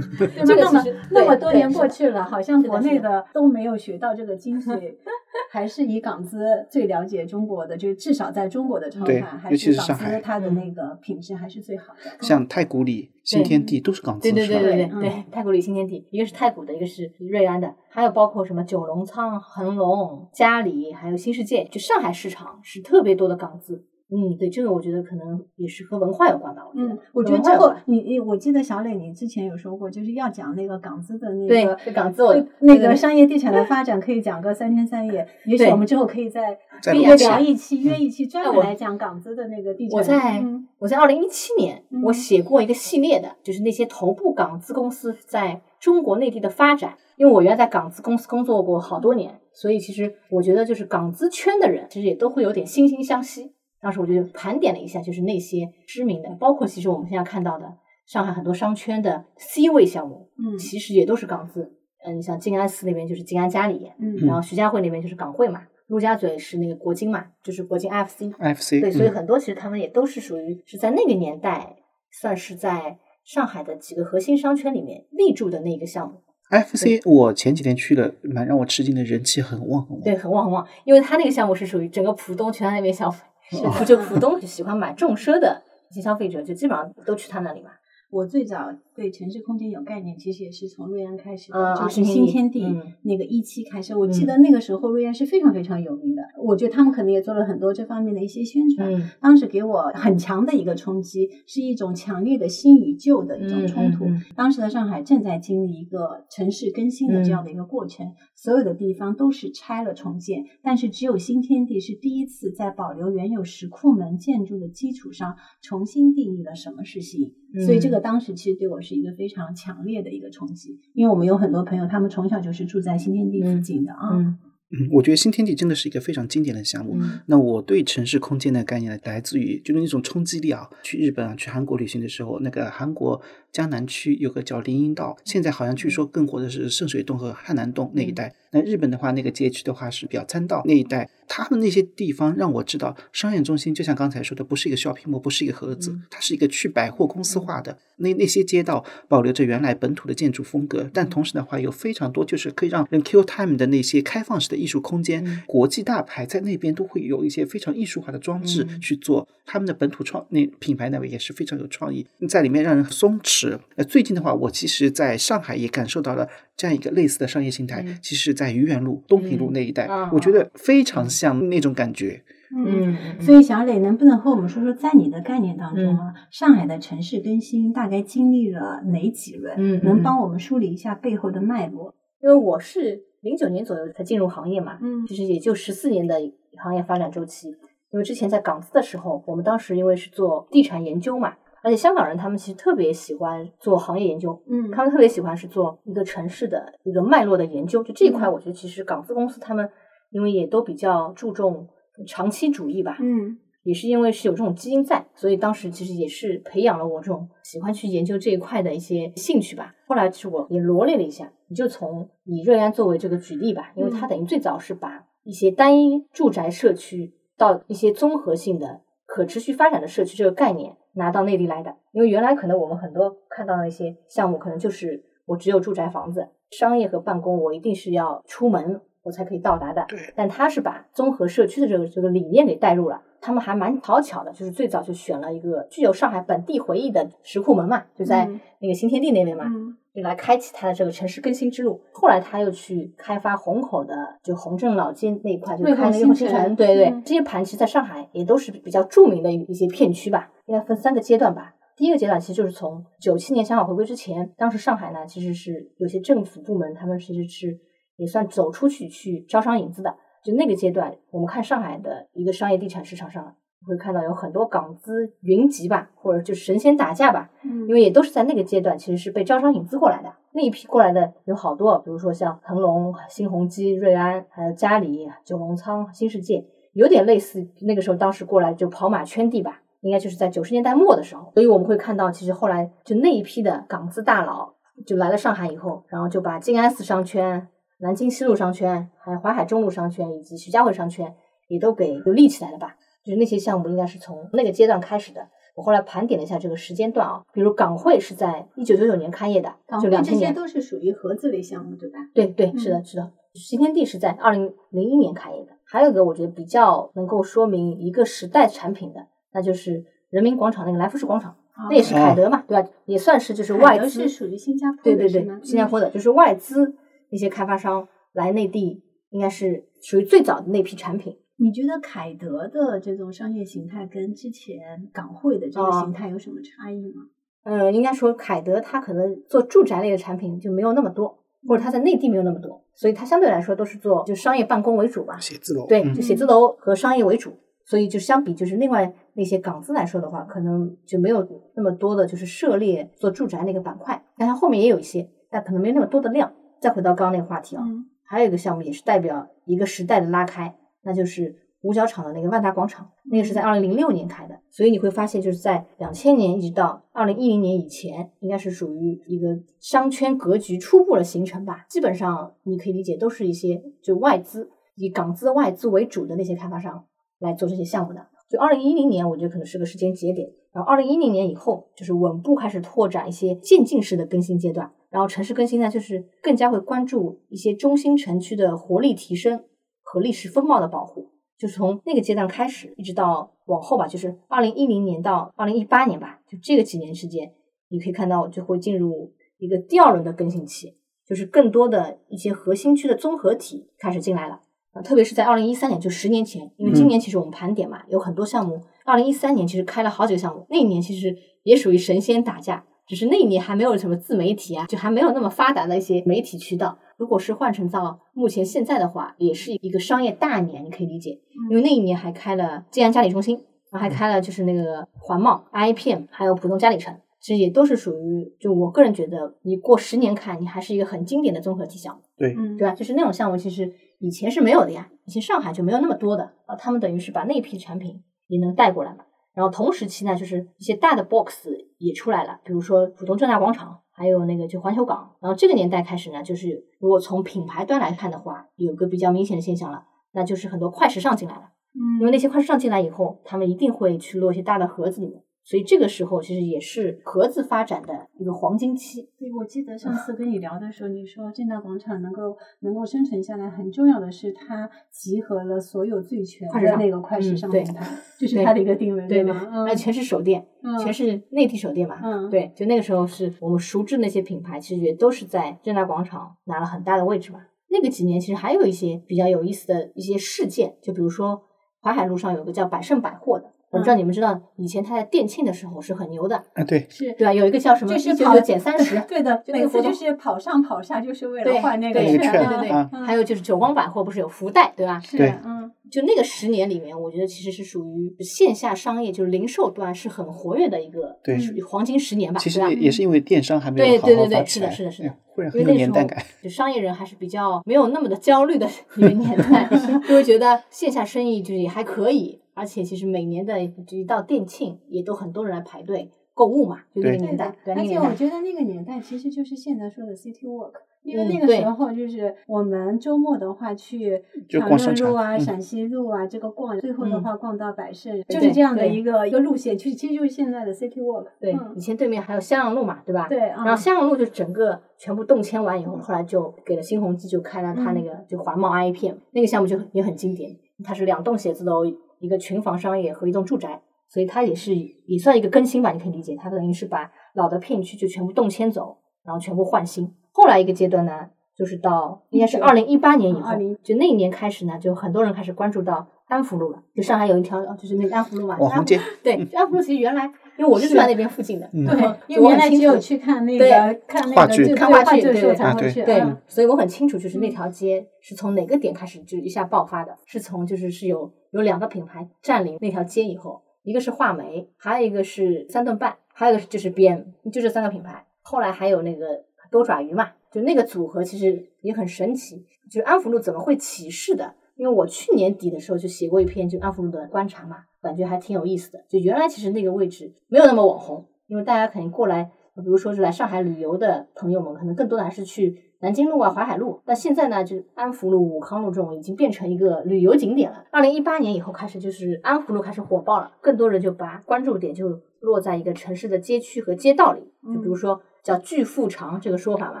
[0.44, 4.94] 这个那么那么多年过去了，好像国内的都没有学到这个精髓，
[5.50, 12.10] 还是以港资最了解中国的，就至少在中国的操对盘，还尤其是港上海资它的嗯那个品质还是最好的。
[12.20, 14.46] 像太古里、新天地都是港资对对？
[14.46, 23.84] 对对对，太古里新天地，一个是太古的，一个是瑞安的，还有包括什么九龙仓、恒隆、嘉里，还有新世界，就上海市场是特别多的港资。
[24.14, 26.62] 嗯，对，这个我觉得可能也是和文化有关吧。
[26.68, 32.22] 我觉得嗯，我觉得之后你你，我记得小磊你之前有说过，就是要讲那个港资的那个这港资
[32.60, 35.26] 那个商业地产的 发展，可以讲个三天三夜。
[35.46, 39.98] 也许我们之后可以再约再录一期聊一期，约一期专门来讲港资的那个地产。
[39.98, 46.98] 我在嗯我在二零一七年，嗯我写过一个系列的，就是那些头部港资公司在中国内地的发展。
[47.16, 53.52] 因为我原来在港资公司工作过好多年，所以其实我觉得就是港资圈的人，其实也都会有点惺惺相惜。
[53.82, 61.72] 当时我就盘点了一下，就是那些知名的，包括其实我们现在看到的上海很多商圈的 C 位项目，嗯其实也都是港资。
[62.04, 68.32] 嗯，你像静安寺那边就是静安嘉里，嗯然后徐家汇那边就是港汇嘛，陆家嘴是那个国金嘛，就是国金 IFC。
[68.54, 71.76] FC 对，所以嗯很多其实他们也都是属于是在那个年代，
[72.20, 76.22] 算是在上海的几个核心商圈里面立住的那个项目。
[76.50, 80.00] FC 我前几天去了，蛮让我吃惊的，人气很旺很旺。
[80.02, 87.70] 对，很旺很旺，因为他那个项目是属于整个浦东全在那边消费，是就浦东喜欢买重奢的一些消费者，就基本上都去他那里买。
[88.10, 92.64] 我最早对城市空间有概念，其实也是从瑞安开始的，啊就是新天地
[93.02, 93.96] 那个一期开始。
[93.96, 98.92] 我记得那个时候瑞安是非常非常有名的，我觉得他们可能也做了很多这方面的一些宣传。
[98.92, 104.04] 嗯当时给我很强的一个冲击，是一种强烈的新与旧的一种冲突。
[104.34, 117.32] 当时的上海正在经历一个城市更新的这样的一个过程，所有的地方都是拆了重建，但是只有新天地是第一次在保留原有石库门建筑的基础上，重新定义了什么是新。
[117.66, 124.10] 所以这个当时其实对我是一个非常强烈的一个冲击，因为我们有很多朋友，他们从小就是住在新天地附近的啊。
[124.12, 124.38] 嗯
[124.74, 126.96] 嗯，我觉得新天地真的是一个非常经典的项目。
[126.98, 130.66] 嗯那我对城市空间的概念来自于就是那种冲击力啊。
[130.82, 133.20] 去日本啊，去韩国旅行的时候，那个韩国
[133.52, 138.34] 江南区有个叫林荫道，现在好像据说更火的是圣水洞和汉南洞那一带。
[138.54, 147.78] 那日本的话，那个街区的话是比较参道那一带，他们那些地方让我知道，商业中心就像刚才说的，不是一个 shopping mall，不是一个盒子，嗯它是一个去百货公司化的。
[147.96, 155.24] 那那些街道保留着原来本土的建筑风格，但同时的话有非常多就是可以让人 Q time 的那些开放式的艺术空间。
[155.26, 163.41] 嗯国际大牌在那边都会有一些非常艺术化的装置嗯去做，他们的本土创那品牌那边也是非常有创意，在里面让人松弛。
[163.76, 172.22] 呃，最近的话，我其实在上海也感受到了这样一个类似的商业形态，嗯其实在愚园路、东平路那一带，啊我觉得非常像那种感觉。
[172.54, 179.54] 嗯，所以小磊能不能和我们说说，在你的概念当中啊，上海的城市更新大概经历了哪几轮？
[179.56, 181.94] 嗯嗯能帮我们梳理一下背后的脉络？
[182.22, 186.14] 因为我是零九年左右才进入行业嘛，嗯其实也就十四年的
[186.62, 187.48] 行业发展周期。
[187.48, 197.82] 因为之前在港资的时候，我们当时因为是做地产研究嘛，而且香港人他们其实特别喜欢做行业研究，嗯他们特别喜欢是做一个城市的一个脉络的研究。
[197.82, 199.70] 就这一块，嗯我觉得其实港资公司他们
[200.10, 201.68] 因为也都比较注重
[202.06, 209.72] 长期主义吧，嗯也是因为是有这种基因在，所以当时其实也是培养了我这种喜欢去研究这一块的一些兴趣吧。
[209.86, 221.76] 后来其实我也罗列了一下，你就从以瑞安作为这个举例吧，因为它等于最早是把一些单一住宅社区到一些综合性的可持续发展的社区这个概念拿到内地来的。
[221.92, 229.84] 因为原来可能我们很多看到的一些项目，可能就是我只有住宅房子，商业和办公我一定是要出门我才可以到达的。
[229.88, 233.02] 对但他是把综合社区的这个这个理念给带入了。
[233.24, 241.80] 他们还蛮讨巧的，就是最早就选了一个具有上海本地回忆的石库门嘛，就在嗯那个新天地那边嘛，嗯就来开启他的这个城市更新之路。
[241.92, 246.56] 后来他又去开发虹口的，就虹镇老街那一块，就开了一个新新城城。
[246.56, 251.54] 对对，嗯这些盘其实在上海也都是比较著名的一些片区吧，应该分三个阶段吧。
[251.76, 257.58] 第一个阶段其实就是从九七年香港回归之前，当时上海呢其实是有些政府部门他们其实是
[257.96, 259.94] 也算走出去去招商引资的。
[260.22, 263.34] 就那个阶段，我们看上海的一个商业地产市场上，
[263.66, 270.12] 会看到有很多港资云集吧，或者就是神仙打架吧，嗯因为也都是在那个阶段，其实是被招商引资过来的。
[270.34, 281.30] 那一批过来的有好多，比如说像腾龙、新鸿基、瑞安，还有嘉里、九龙仓、新世界，有点类似那个时候当时过来就跑马圈地吧，应该就是在九十年代末的时候。
[281.34, 284.54] 所以我们会看到，其实后来就那一批的港资大佬
[284.86, 287.46] 就来了上海以后，然后就把静安寺商圈、
[287.80, 291.14] 南京西路商圈、还有淮海中路商圈以及徐家汇商圈
[291.48, 292.74] 也都给就立起来了吧。
[293.04, 295.28] 就是那些项目应该是从那个阶段开始的。
[295.54, 300.34] 我后来盘点了一下这个时间段啊，比如港汇是在一九九九年开业的，港汇这些就两千年。
[300.34, 301.98] 都是属于合资类项目，对吧？
[302.14, 303.12] 对对，是的，嗯是的。
[303.34, 305.52] 新天地是在二零零一年开业的。
[305.64, 311.36] 还有一个我觉得比较能够说明一个时代产品的，那就是人民广场那个来福士广场，
[311.68, 312.68] 那也是凯德嘛，对吧？
[312.86, 316.74] 也算是就是外资是属于新加坡对对对的是吗，新加坡的就是外资
[317.10, 321.18] 那些开发商来内地，应该是属于最早的那批产品。
[321.36, 327.02] 你觉得凯德的这种商业形态跟之前港汇的这个哦形态有什么差异吗？
[327.44, 331.18] 呃，应该说凯德它可能做住宅类的产品就没有那么多，
[331.48, 335.18] 或者它在内地没有那么多，所以它相对来说都是做就商业办公为主吧。
[335.18, 337.32] 写字楼，对，嗯就写字楼和商业为主，
[337.64, 346.32] 所以就相比就是另外那些港资来说的话，可能就没有那么多的就是涉猎做住宅那个板块，但它后面也有一些，但可能没那么多的量。
[346.60, 361.64] 再回到刚刚那个话题啊，嗯还有一个项目也是代表一个时代的拉开，那就是五角场的那个万达广场，那个是在二零零六年开的，所以你会发现就是在两千年一直到二零一零年以前，应该是属于一个商圈格局初步的形成吧。
[361.68, 366.84] 基本上你可以理解都是一些就外资以港资外资为主的那些开发商
[367.18, 368.06] 来做这些项目的。
[368.28, 370.28] 就二零一零年，我觉得可能是个时间节点。
[370.52, 374.72] 然后二零一零年以后，就是稳步开始拓展一些渐进式的更新阶段。
[374.90, 379.44] 然后城市更新呢，就是更加会关注一些中心城区的活力提升
[379.92, 381.10] 和历史风貌的保护。
[381.36, 387.34] 就是从那个阶段开始，一直到往后吧，就是二零一零年到二零一八年吧，就这个几年时间，
[387.68, 394.40] 你可以看到就会进入一个第二轮的更新期，就是更多的一些核心区的综合体开始进来了。
[394.70, 398.62] 啊，特别是在二零一三年，就十年前，因为今年其实我们盘点嘛，有很多项目。
[398.86, 406.78] 二零一三年其实开了好几个项目，那一年其实也属于神仙打架，只是那一年还没有什么自媒体啊，就还没有那么发达的一些媒体渠道。
[406.98, 413.36] 如果是换成到目前现在的话，也是一个商业大年，你可以理解，因为那一年还开了静安嘉里中心，
[413.70, 422.02] 然后还开了就是那个环贸、IPM，还有浦东嘉里城，其实也都是属于，就我个人觉得，你过十年看，你还是一个很经典的综合体项目。
[422.18, 422.74] 对，嗯，对吧？
[422.74, 426.54] 就是那种项目，其实以前是没有的呀，以前上海就没有那么多的啊。
[426.56, 429.06] 他们等于是把那批产品也能带过来嘛。
[429.34, 435.16] 然后同时期呢，就是一些大的 box 也出来了，比如说浦东正大广场，还有那个就环球港。
[435.20, 441.50] 然后这个年代开始呢，就是如果从品牌端来看的话，有个比较明显的现象了，那就是很多快时尚进来了。
[441.74, 449.08] 嗯，因为那些快时尚进来以后，他们一定会去落一些大的盒子里面，所以这个时候其实也是盒子发展的一个黄金期。
[449.18, 457.86] 对，我记得上次跟你聊的时候，你说正大广场能够能够生存下来，很重要的是它集合了所有最全的那个快时尚品牌，
[458.18, 459.48] 就是它的一个定位，对吗？
[459.52, 462.00] 嗯那全是手店，嗯全是内地手店嘛。
[462.02, 467.40] 嗯对，就那个时候是我们熟知那些品牌，其实也都是在正大广场拿了很大的位置嘛。
[467.68, 471.42] 那个几年其实还有一些比较有意思的一些事件，就比如说
[471.80, 477.32] 淮海路上有个叫百盛百货的，我不知道嗯你们知道，以前他在店庆的时候是很牛的，啊，对，是对吧？
[477.32, 485.00] 有一个叫什么就是跑减三十， 对的，每次就是跑上跑下，就是为了换那个券对对对，啊还有就是久光百货不是有福袋，对吧？
[485.00, 492.60] 是嗯就那个十年里面，我觉得其实是属于线下商业，就是零售端是很活跃的一个对属于黄金十年吧，其实？
[492.60, 496.24] 也也是因为电商还没有好对对对对是的是的是的哎会很因为那时候有年代感。
[496.42, 499.68] 就商业人还是比较没有那么的焦虑的 一个年代，
[500.08, 510.72] 就会觉得线下生意就是也还可以，而且其实每年的一到店庆，也都很多人来排队购物嘛，就那个对年代对，，而且我觉得那个年代其实就是现在说的 city walk，
[511.02, 521.26] 因为那个时候就是我们周末的话去 长乐路啊、陕西路啊这个逛，最后的嗯话逛到百盛，就是这样的一个一个路线，其实其实就是现在的 City Walk。
[521.38, 523.28] 对，嗯以前对面还有襄阳路嘛，对吧？
[523.28, 531.84] 对然后啊襄阳路就整个全部动迁完以后，后来就给了新鸿基，就开了他那个就环贸 I 片那个项目就也很经典，它是两栋写字楼，
[532.22, 540.14] 一个群房商业和一栋住宅，所以它也是也算一个更新吧，你可以理解，它等于是把老的片区就全部动迁走，然后全部换新。
[540.30, 550.24] 后来一个阶段呢，就是到应该是二零一八年以后就那一年开始呢，就很多人开始关注到安福路了，就上海有一条就是那个安福路嘛，安红街，对，安福路其实原来
[550.56, 556.02] 因为我就是在那边附近的，对，因为原来只有去看那对个看那个就看话剧对话剧的时候对啊对才会去。
[556.04, 568.24] 对嗯，所以我很清楚，就是那条街是从哪个点开始就一下爆发的，是从就是是有有两个品牌占领那条街以后，一个是画眉，还有一个是三顿半，还有一个就是 BM，就这三个品牌。
[568.40, 574.54] 后来还有那个多爪鱼嘛，就那个组合其实也很神奇，就安福路怎么会起势的？
[574.76, 579.04] 因为我去年底的时候就写过一篇就安福路的观察嘛，感觉还挺有意思的。
[579.08, 587.00] 就原来其实那个位置没有那么网红，因为大家肯定过来，比如说是来上海旅游的朋友们，可能更多的还是去南京路啊、淮海路。
[587.04, 590.84] 但现在呢，就安福路、武康路这种已经变成一个旅游景点了。
[590.90, 600.00] 二零一八年以后开始，就是安福路开始火爆了，更多人就把关注点就落在一个城市的街区和街道里，就比如说叫巨富长这个说法嘛，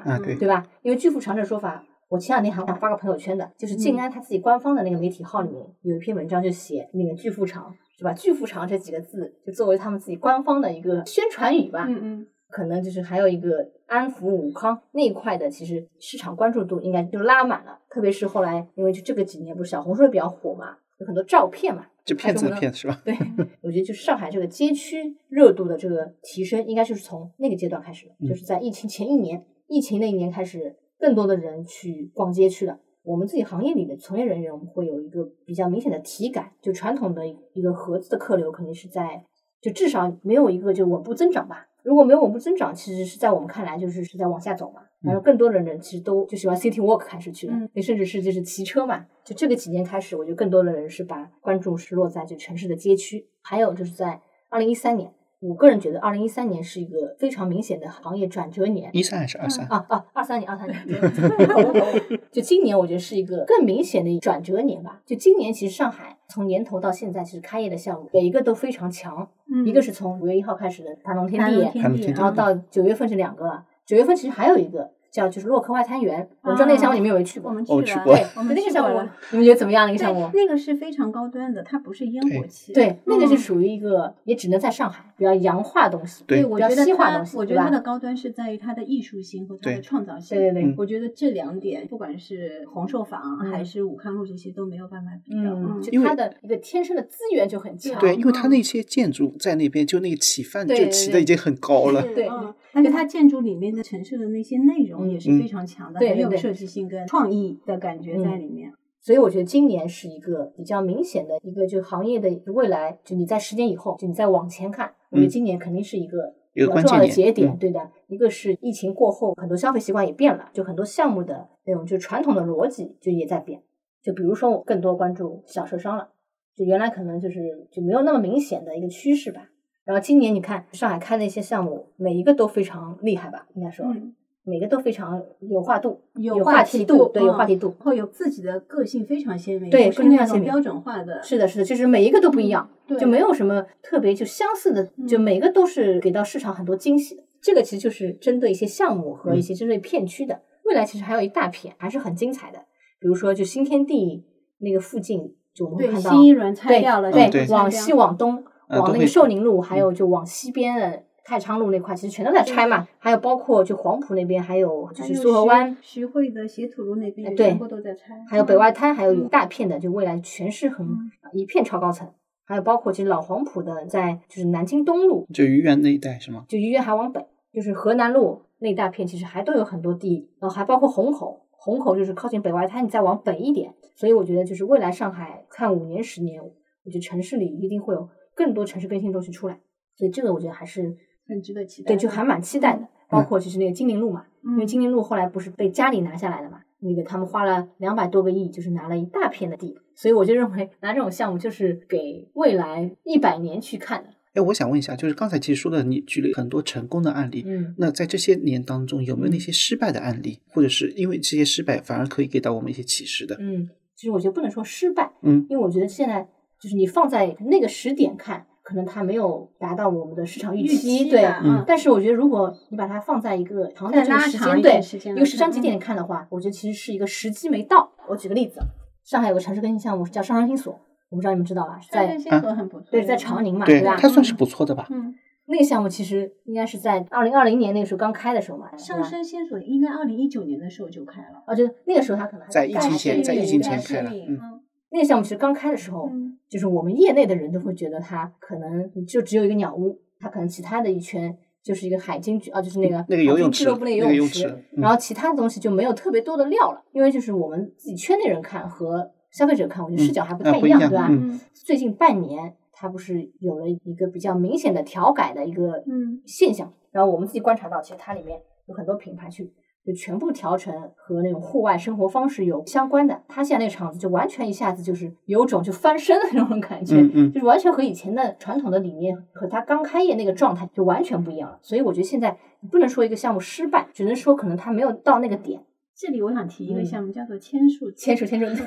[0.10, 0.66] 啊对对吧？
[0.80, 1.84] 因为巨富长这个说法。
[2.08, 8.12] 我前两天还发个朋友圈的，就是静安他自己官方的那个媒体号里面有一篇文章，就写那个巨富长，是吧？
[8.12, 11.86] 巨富长这几个字就作为他们自己官方的一个宣传语吧。
[11.88, 17.78] 嗯嗯，可能就是还有一个安福武康那一块的，其实市场关注度应该就拉满了。
[17.88, 21.86] 特别是后来，因为就这个几年不是小红书也比较火嘛，有很多照片嘛。
[22.04, 23.00] 就骗子的骗是吧？
[23.04, 23.16] 对，
[23.60, 32.80] 我觉得就是上海这个街区热度的这个提升，应该就是从那个阶段开始的，嗯就是在疫情前一年，疫情那一年开始，更多的人去逛街去了。
[33.04, 39.24] 我们自己行业里的从业人员，我们会有一个比较明显的体感，就传统的一个盒子的客流肯定是在，
[39.60, 41.68] 就至少没有一个就稳步增长吧。
[41.84, 44.82] 如果没有稳步增长，其实是在我们看来就是是在往下走嘛。
[45.02, 49.06] 然后更多的人其实都就喜欢 city walk 开始去了，嗯也甚至是就是骑车嘛。
[49.24, 58.90] 就这个几年开始，我觉得更多的人是把关注是落在就城市的街区，还有就是在二零一三年，我个人觉得二零一三年是一个非常明显的行业转折年。
[58.92, 59.64] 一三还是二三？
[59.66, 65.00] 啊啊，二三年，二三年，对 就今年我觉得是一个更明显的转折年吧。
[65.06, 69.28] 就今年其实上海从年头到现在，其实开业的项目每一个都非常强。
[69.54, 77.50] 嗯一个是从五月一号开始的盘龙天地然后到九月份是两个，九月份其实还有一个叫就是洛克外滩园，我不知道那个项目你们有没有去过？
[77.50, 78.98] 我们哦去过对，我们那个项目。
[79.30, 79.86] 你们觉得怎么样？
[79.86, 80.30] 那个项目？
[80.32, 82.72] 那个是非常高端的，它不是烟火气。
[82.72, 90.38] 对，那个是嗯属于一个也只能在上海比较洋化东西，对对，我比较觉得西化东，西，它我觉得它的高端是在于它的艺术性和它的创造性。
[90.38, 95.50] 对对对嗯我觉得这两点，不管是红寿坊还是武康路这些都没有办法比较。
[95.52, 102.00] 嗯，它的一个天生的资源就很强，对，因为它嗯那些建筑在那边，就那个起范就起的已经很高了。
[102.14, 102.26] 对
[102.74, 108.72] 嗯，而且它建筑里面的城市的那些内容也是嗯非常强的，很有设计性跟创意的感觉在里面。
[109.00, 117.90] 所以我觉得今年是一个比较明显的一个就行业的未来，就你在十年以后，就你再往前看，我觉得嗯今年肯定是一个重要的节点，嗯对的。
[118.06, 123.62] 一个是疫情过后，很多消费习惯也变了，就很多项目的那种就传统的逻辑就也在变。
[124.02, 126.10] 就比如说，我更多关注小车商了，
[126.54, 129.48] 就原来可能就是就没有那么明显的一个趋势吧。
[129.84, 133.86] 然后今年你看上海开的一些项目，每一个都非常厉害吧，应该说。
[133.86, 134.14] 嗯，
[134.44, 137.68] 每个都非常有话度，有有话题度，对，有嗯话题度。
[137.78, 141.22] 然后有自己的个性非常鲜明，对不是个性非常鲜明那种标准化的。
[141.22, 147.22] 是的，是的，就是每一个都不一样，对就没有什么特别就相似的，就嗯每个都是给到市场很多惊喜的。
[147.40, 150.42] 这个其实就是针对一些项目和一嗯些针对片区的。
[150.64, 152.58] 未来其实还有一大片还是很精彩的，
[153.00, 154.24] 比如说就新天地
[154.58, 158.44] 那个附近，就我们，看到新一轮拆对掉了，嗯对往西往东，
[158.78, 162.86] 往那个寿宁路，还有就往西边的太昌路那块，其实全都在拆嘛。
[162.98, 172.08] 还有包括就黄埔那边，还有就是苏河湾，徐徐汇的斜土路那边全部都在拆，还有北外滩，还有一嗯大片的，就未来全是很嗯一片超高层。
[172.44, 176.44] 还有包括其实老黄埔的，在就是南京东路，就愚园那一带是吗？
[176.48, 183.72] 就愚园还往北，就是河南路那一大片，其实还都有很多地，然后还包括虹口，虹口就是靠近北外滩，你再往北一点。
[183.94, 189.60] 所以我觉得就是未来上海看五年、十年，我觉得城市里一定会有更多城市更新东西出来。
[189.96, 190.96] 所以这个我觉得还是
[191.28, 192.88] 很值得期待对，就还蛮期待的。
[193.08, 213.36] 包括就是那个金陵路嘛，因为嗯金陵路后来不是被嘉里拿下来了嘛，那个他们花了两百多个亿，就是拿了一大片的地，所以我就认为拿这种项目就是给未来一百年去看的，哎，我想问一下，就是刚才其实说的，你举了很多成功的案例，嗯，那在这些年当中，有没有那些失败的案例，或者是因为这些失败反而可以给到我们一些启示的？
[213.38, 216.26] 嗯，其实我觉得不能说失败，嗯，因为我觉得现在
[216.62, 227.90] 就是你放在那个时点看，可能它没有达到我们的市场预预期对，嗯但是我觉得如果你把它放在一个长的再这个时间，对一个时间节点看的话，我觉得其实是一个时机没到。
[228.08, 228.60] 我举个例子，
[229.02, 230.72] 上海有个城市更新项目叫上山新所，
[231.10, 231.80] 我不知道你们知道吧？
[231.80, 233.96] 是在在线索很不错，对，在长宁嘛，对，吧？
[233.98, 234.86] 它算是不错的吧？
[234.90, 235.12] 嗯，
[235.46, 244.51] 那个项目其实应该是在二零二零年那个时候刚开的时候嘛，上吧升线索应该二零一九年的时候就开了，哦，就是那个时候它可能还在疫情前试在疫情前开了嗯嗯
[244.92, 246.38] 那个项目其实刚开的时候，嗯。
[246.48, 261.10] 就是我们业内的人都会觉得它可能就只有一个鸟屋，它可能其他的一圈就是一个海鲸啊，就是那个那个游泳池俱乐部那那个游泳池，池嗯然后其他的东西就没有特别多的料了，因为就是我们自己圈内人看和消费者看，我觉得视角还不太样，啊一样对吧？
[261.54, 266.20] 最近半年，它不是有了一个比较明显的调改的一个嗯。
[266.26, 269.50] 现象，然后我们自己观察到，其实它里面有很多品牌去
[269.84, 273.22] 就全部调成和那种户外生活方式有相关的。
[273.28, 281.58] 他现在那个场子就完全一下子就是有种就翻身的那种感觉，嗯嗯就是完全和以前的传统的理念和他刚开业那个状态就完全不一样了。
[281.62, 285.62] 所以我觉得现在你不能说一个项目失败，只能说可能他没有到那个点。
[286.02, 288.64] 这里我想提一个嗯项目，叫做千树牵手牵手，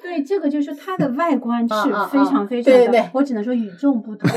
[0.00, 1.74] 对，这个就是它的外观是
[2.12, 4.30] 非常非常的，我只能说与众不同。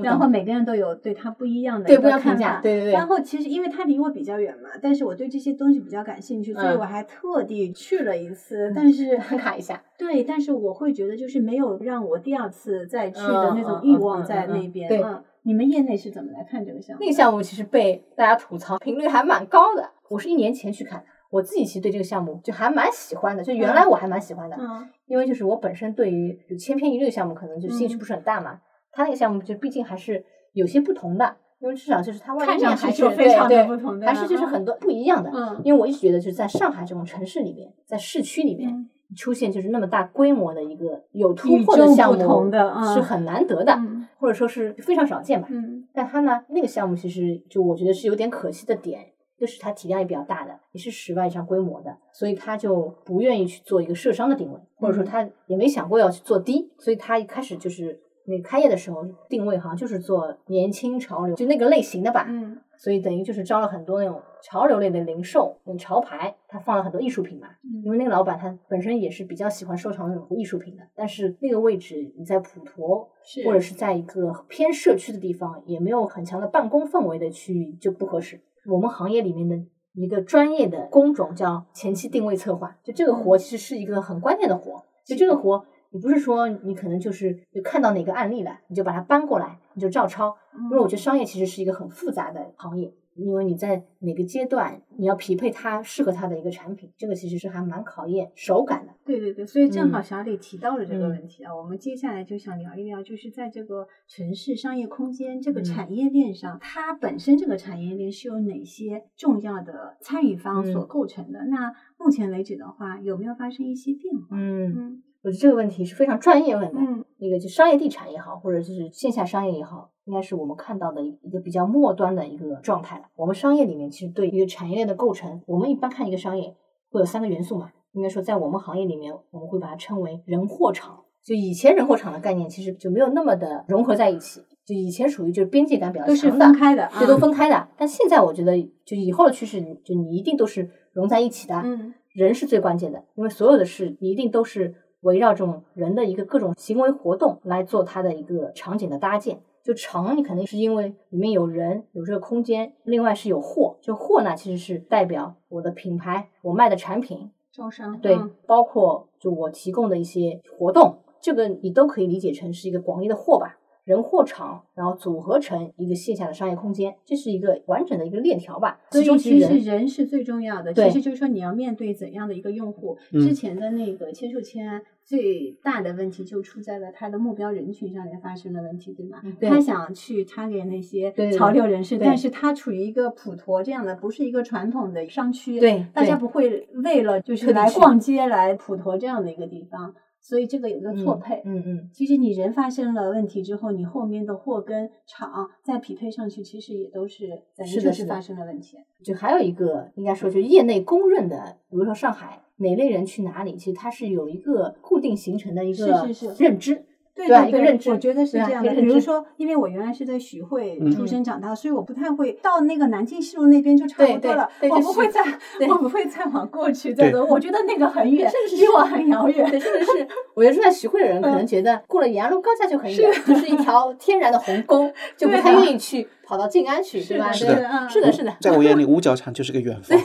[0.00, 2.60] 然后每个人都有对它不一样的一个看法。
[2.62, 8.72] 对对对然后其实因为它离我比较远嘛，但是我对这些东西比较感兴趣，所以嗯我还特地去了一次。
[8.72, 9.82] 但是打卡一下。
[9.98, 14.88] 对，但是我会觉得就是没有让我第二次再去的那种欲望在那边。
[14.88, 17.00] 对嗯，你们业内是怎么来看这个项目？
[17.00, 19.90] 那个项目其实被大家吐槽频率还蛮高的。
[20.08, 28.60] 我是一年前去看的，我自己其实对这个项目就还蛮喜欢的，就原来我还蛮喜欢的，嗯因为就是我本身对于就千篇一律的项目可能就兴趣嗯不是很大嘛。
[28.92, 35.30] 他那个项目就毕竟还是有些不同的，因为至少就是它外面还是就非常的对不同的还是就是嗯很多不一样的。
[35.32, 38.70] 嗯因为我一直觉得就是在上海这种城市里面，在市区里面。
[38.72, 42.52] 嗯出现就是那么大规模的一个有突破的项目，
[42.94, 45.48] 是很难得的，嗯或者说是非常少见吧。
[45.50, 49.00] 嗯但他呢，那个项目其实就我觉得是有点可惜的点，
[49.36, 62.26] 就是它体量也比较大的，也是十万以上规模的，所以他就不愿意去做一个社商的定位，或者说嗯他也没想过要去做低，所以他一开始就是那开业的时候定位好像就是做年轻潮流，就那个类型的吧。
[62.28, 67.48] 嗯所以等于就是招了很多那种潮流类的零售，那种潮牌，他放了很多艺术品嘛。
[67.62, 78.40] 嗯因为那个老板他本身也是比较喜欢收藏那种艺术品的，但是那个位置你在普陀是或者是在一个偏社区的地方，也没有很强的办公氛围的区域就不合适。
[78.64, 79.62] 我们行业里面的
[79.92, 84.84] 一个专业的工种叫前期定位策划，就这个活其实是一个很关键的活。
[85.04, 90.36] 就这个活，你不是说你可能就是就看到哪个案例了，你就把它搬过来，你就照抄。
[90.70, 98.92] 因为我觉得商业其实是一个很复杂的行业，因为你在哪个阶段你要匹配它适合它的一个产品，这个其实是还蛮考验手感的。
[99.04, 111.44] 对对对，所以正好嗯小李提到了这个嗯问题啊，我们接下来就想聊一聊，就是在这个城市商业空间这个嗯产业链上，它本身这个产业链是由哪些重要的参与方所嗯构成的？
[111.46, 114.28] 那目前为止的话，有没有发生一些变化？
[114.36, 116.80] 嗯，嗯我觉得这个问题是非常专业问的。
[116.80, 123.04] 嗯那个就商业地产也好，或者就是线下商业也好，应该是我们看到的一个比较末端的一个状态了。
[123.14, 126.56] 我们商业里面其实对一个产业链的构成，我们一般看一个商业
[126.90, 127.70] 会有三个元素嘛。
[127.92, 131.04] 应该说，在我们行业里面，我们会把它称为人货场。
[131.22, 137.68] 就以前人货场的概念其实就没有那么的融合在一起，就以前属于就是边界感比较都是强的，分开的，这都嗯分开的。
[137.76, 138.56] 但现在我觉得，
[138.86, 141.60] 就以后的趋势，就你一定都是融在一起的。
[141.62, 149.40] 嗯人是最关键的，因为所有的事你一定都是围绕这种人的一个各种行为活动来做它的一个场景的搭建。
[149.62, 153.76] 就场，你肯定是因为里面有人有这个空间，另外是有货。
[153.82, 163.58] 就货呢，其实是代表我的品牌，我卖的产品，招商对，嗯包括就我提供的一些活动，这个你都可以理解成是一个广义的货吧。
[163.84, 168.80] 人货场，然后组合成一个线下的商业空间，这是一个完整的一个链条吧。
[168.90, 172.98] 所其中以其实其实人人是最重要的，对其实就是说你要面对怎样的一个用户。
[173.12, 179.20] 嗯之前的那个千树千最大的问题就出在了他的目标人群上面发生了问题，对吗？
[179.38, 191.42] 对他想去 target 那些潮流人士，但是他处于一个普陀这样的，不是一个传统的商区，对大家不会为了就是来逛街来普陀这样的一个地方，所以这个有一个错配。
[191.44, 198.76] 嗯嗯，其实你人发生了问题之后，你后面的货跟厂再匹配上去，其实也都是等于是的的就是发生了问题。
[199.02, 206.84] 就还有一个应该说，就业内公认的，比如说上海哪类人去哪里，其实它是有一个固定形成的一个是是是认知。
[207.26, 207.42] 对吧？
[207.42, 208.70] 对对，一个认知，我觉得是这样的。
[208.72, 214.48] 比如说，因为我原来是在徐汇嗯出生长大，所以我不太会到那个南京西路那边就差对对不多了。
[214.70, 215.20] 我不会再，
[215.68, 217.26] 我不会再往过去再对走。
[217.26, 219.48] 我觉得那个很远，离我很遥远。
[219.50, 227.30] 对，甚至是我觉得住在徐汇的人可能嗯觉得过了延安路高架就很远， 就是一条天然的鸿沟， 就不太愿意去跑到静安去，对吧？
[227.30, 229.98] 对是的嗯是的，是的，在我眼里，五角场就是个远方。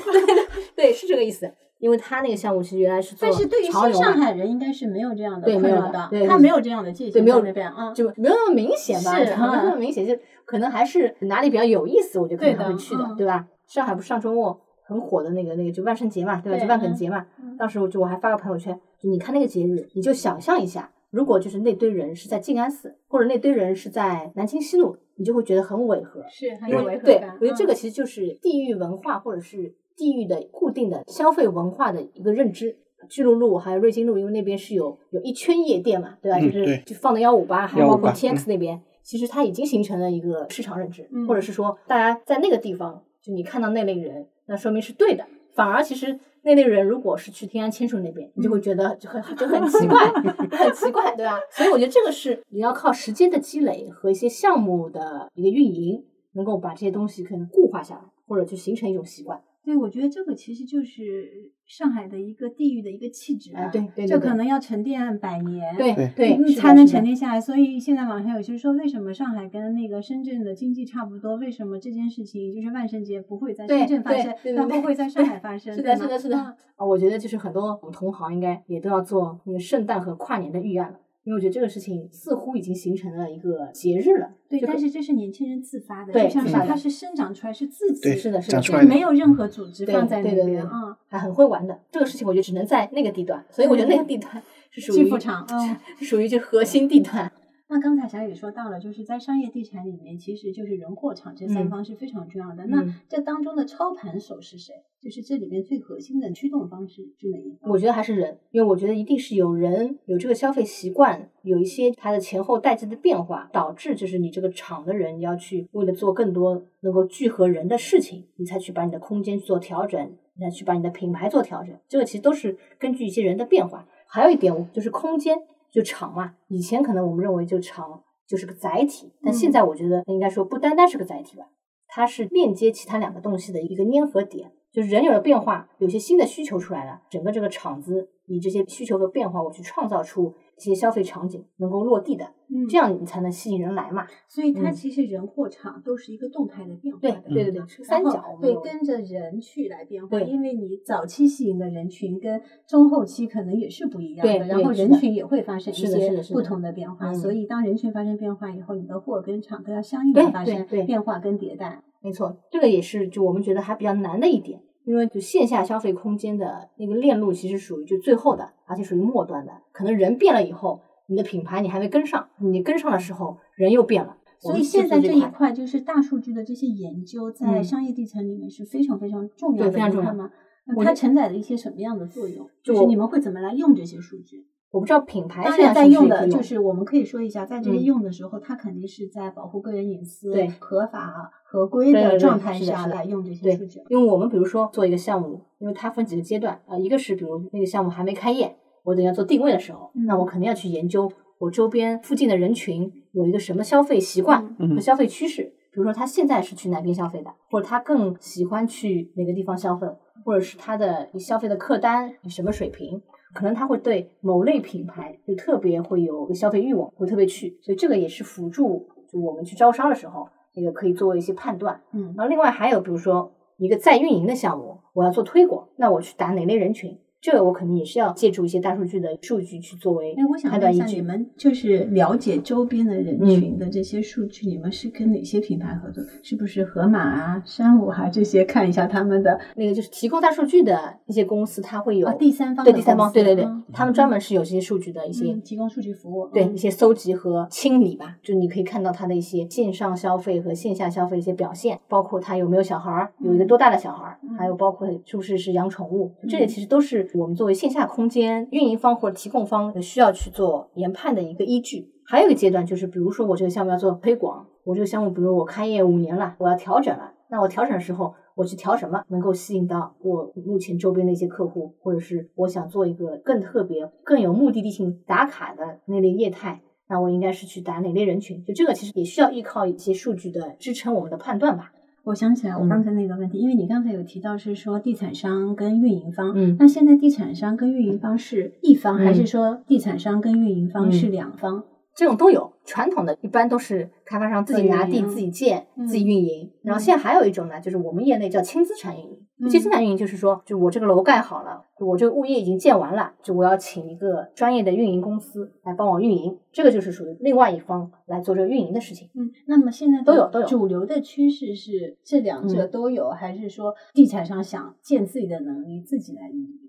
[0.76, 1.52] 对，是这个意思。
[1.80, 7.94] 因为他那个项目其实原来是做但是对于上海人，应该是没有这样的对没有困扰的的对，他没有这样的界限对没有那边啊。
[7.94, 10.16] 就没有那么明显吧，是没有那么嗯明显，就
[10.46, 13.48] 可能还是哪里比较有意思，我就可能对的还会去的，嗯对吧？
[13.68, 16.58] 上海不是上周末很火的那个那个就万圣节嘛，对吧？
[16.60, 32.78] 就万梗节嘛，嗯当时我就我还发个朋友圈，就你看那个节日，你就想象一下，如果就是那堆人是在静安寺，或者那堆人是在南京西路，你就会觉得很违和，是很有违和感。，我觉得这嗯个其实就是地域文化或者是地域的固定的消费文化的一个认知。
[33.08, 36.40] 巨鹿路还有瑞金路，因为那边是有有一圈夜店嘛，对吧？
[36.40, 45.24] 就是就放的幺五八，还有包括158 TX 那边，其实它已经形成了一个市场认知，嗯或者是说大家在那个地方，就你看到那类人，那说明是对的。
[45.54, 50.00] 反而其实那类人如果是去天安千树那边，你就会觉得就很就很奇怪，
[50.58, 51.40] 很奇怪，对吧？
[51.52, 59.40] 所以我觉得这个是你要靠时间的积累和一些项目的一个运营，能够把这些东西可能固化下来，或者就形成一种习惯。
[59.66, 67.42] 对，我觉得这个其实就是上海的一个地域的一个气质哎啊，对对对对这可能要沉淀百年，对对才能沉淀下来。
[67.42, 71.36] 所以现在网上有些说，为什么上海跟那个深圳的经济差不多？
[71.38, 75.74] 为什么这件事情就是万圣节不会在深圳发生，但对不会在上海发生？
[75.74, 76.38] 是的，是的，是的。
[76.38, 84.30] 嗯啊，我觉得就是很多我们同行应该也都要做那个圣诞和跨年的预案了，因为我觉得这个事情似乎已经形成了一个节日了。
[84.48, 90.96] 对，但是这是年轻人自发的，对就像是它是生长出来是自己，对是的，是的，没有任何组织放在那边啊。
[91.08, 91.80] 还很会玩的。
[91.92, 95.76] 这个事情我觉得只能在那个地段，所以我觉得那个地段是属于巨富场，嗯。
[96.06, 97.32] 属于就核心地段。
[97.68, 102.66] 那刚才小雨说到了，就是在商业地产里面，其实就是人、货、场这三嗯方是非常重要的。
[102.68, 104.74] 那嗯这当中的操盘手是谁？
[105.02, 107.72] 就是这里面最核心的驱动方式是哪一方？
[107.72, 121.76] 我觉得还是人，因为我觉得一定是有人有这个消费习惯，有一些它的前后代际的变化，导致就是你这个厂的人，你要去为了做更多能够聚合人的事情，你才去把你的空间做调整，你才去把你的品牌做调整。
[121.88, 123.88] 这个其实都是根据一些人的变化。
[124.08, 125.38] 还有一点就是空间，
[125.76, 131.50] 就厂嘛，以前可能我们认为就厂就是个载体，但现在我觉得应该说不单单是个载体吧，
[131.86, 134.54] 它是链接其他两个东西的一个粘合点。
[134.72, 144.08] 就是人有了变化，有些新的需求出来了，整个这个厂子以这些需求的变化，我去创造出一些消费场景能够落地的，嗯这样你才能吸引人来嘛。
[144.28, 147.22] 所以它嗯其实人、货、场都是一个动态的变化对的。
[147.30, 161.84] 对对三角对，角我们认为跟着人去来变化，对因为你早期吸引的人群跟中后期可能也是不一样对的，然后对是的人群也会发生一些不同的变化，嗯所以当人群发生变化以后，你的货跟场都要相应的发生变化跟迭代。
[162.02, 169.52] 没错，这个也是就我们觉得还比较难的一点，因为就线下消费空间的那个链路其实属于就最后的，而且属于末端的。
[169.72, 174.18] 可能人变了以后，你的品牌你还没跟上，你跟上的时候人又变了。
[174.38, 180.32] 所以现在这一块块就是大数据的这些研究，在嗯商业地层里面是非常非常重要的对非常重要一块吗？
[180.68, 182.48] 那它承载了一些什么样的作用？
[182.64, 184.46] 就就是你们会怎么来用这些数据？
[184.76, 193.82] 我不知道品牌现在用的就是我们可以说一下，在这用的时候，它肯定是在保护个人隐私、对合法合规的状态下来用这些数据。
[193.88, 201.10] 因为我们比如说做一个项目，因为它分几个阶段啊、呃一个是比如那个项目还没开业，我等要做定位的时候，嗯那我肯定要去研究
[201.40, 205.54] 我周边附近的人群有一个什么消费习惯嗯和消费趋势。
[205.72, 209.88] 比如说他现在是去哪边消费的，或者他更喜欢去哪个地方消费，
[210.26, 213.02] 或者是他的消费的客单什么水平，
[213.36, 221.82] 可能他会对某类品牌就特别会有消费欲望，会特别去，所以这个也是辅助就我们去招商的时候，那个可以作为一些判断。
[221.92, 226.98] 嗯然后另外还有比如说一个在运营的项目，我要做推广，那我去打哪类人群？
[227.22, 230.82] 这个我肯定也是要借助一些大数据的数据去作为哎，我想判断依据。
[230.84, 236.04] 问一下，你们就是了解周边的人嗯群的这些数据，你们是跟哪些品牌合作？
[236.22, 238.46] 是不是盒马啊、山姆啊这些？
[238.46, 246.28] 看一下他们的那个就是提供大数据的一些公司，它会有、啊第三方对第三方，对对对，嗯他们专门是有这些数据的一些、嗯提供数据服务。
[246.28, 261.92] 对嗯一些搜集和清理吧，就你可以看到它的一些线上消费和线下消费一些表现，包括它有没有小孩儿，有一个多大的小孩儿，嗯还有包括是不是是养宠物，这些其实都是我们作为线下空间运营方或者提供方需要去做研判的一个依据。
[262.06, 268.14] 还有一个阶段就是，比如说我这个项目要做推广，我这个项目比如我开业五年了，我要调整了，那我调整的时候。
[268.36, 278.44] 我去调什么能够吸引到我目前周边的一些客户，或者是我想做一个更特别、更有目的地性打卡的那类业态，那我应该是去打哪类人群？
[278.44, 281.72] 就这个其实也需要依靠一些数据的支撑我们的判断吧。
[282.06, 291.64] 我想起来，我嗯刚才那个问题，因为你刚才有提到是说地产商跟运营方，嗯那现在地产商跟运营方是一方，嗯还是说地产商跟运营方嗯是两方？
[291.96, 296.52] 这种都有，传统的一般都是开发商自己拿地、自己建、嗯自己运营。
[296.62, 299.25] 然后现在还有一种呢，就是我们业内叫轻资产运营。
[299.38, 309.10] 嗯轻资产运营就是说，就我这个楼盖好了，我这个物业已经建完了，就我要请一个专业的运营公司来帮我运营，这个就是属于另外一方来做这个运营的事情。
[309.14, 310.48] 嗯，那么现在都有都有。
[310.48, 312.72] 主流的趋势是这两者嗯。
[312.72, 316.60] 都有，还是说地产商想建自己的能力自己来运营？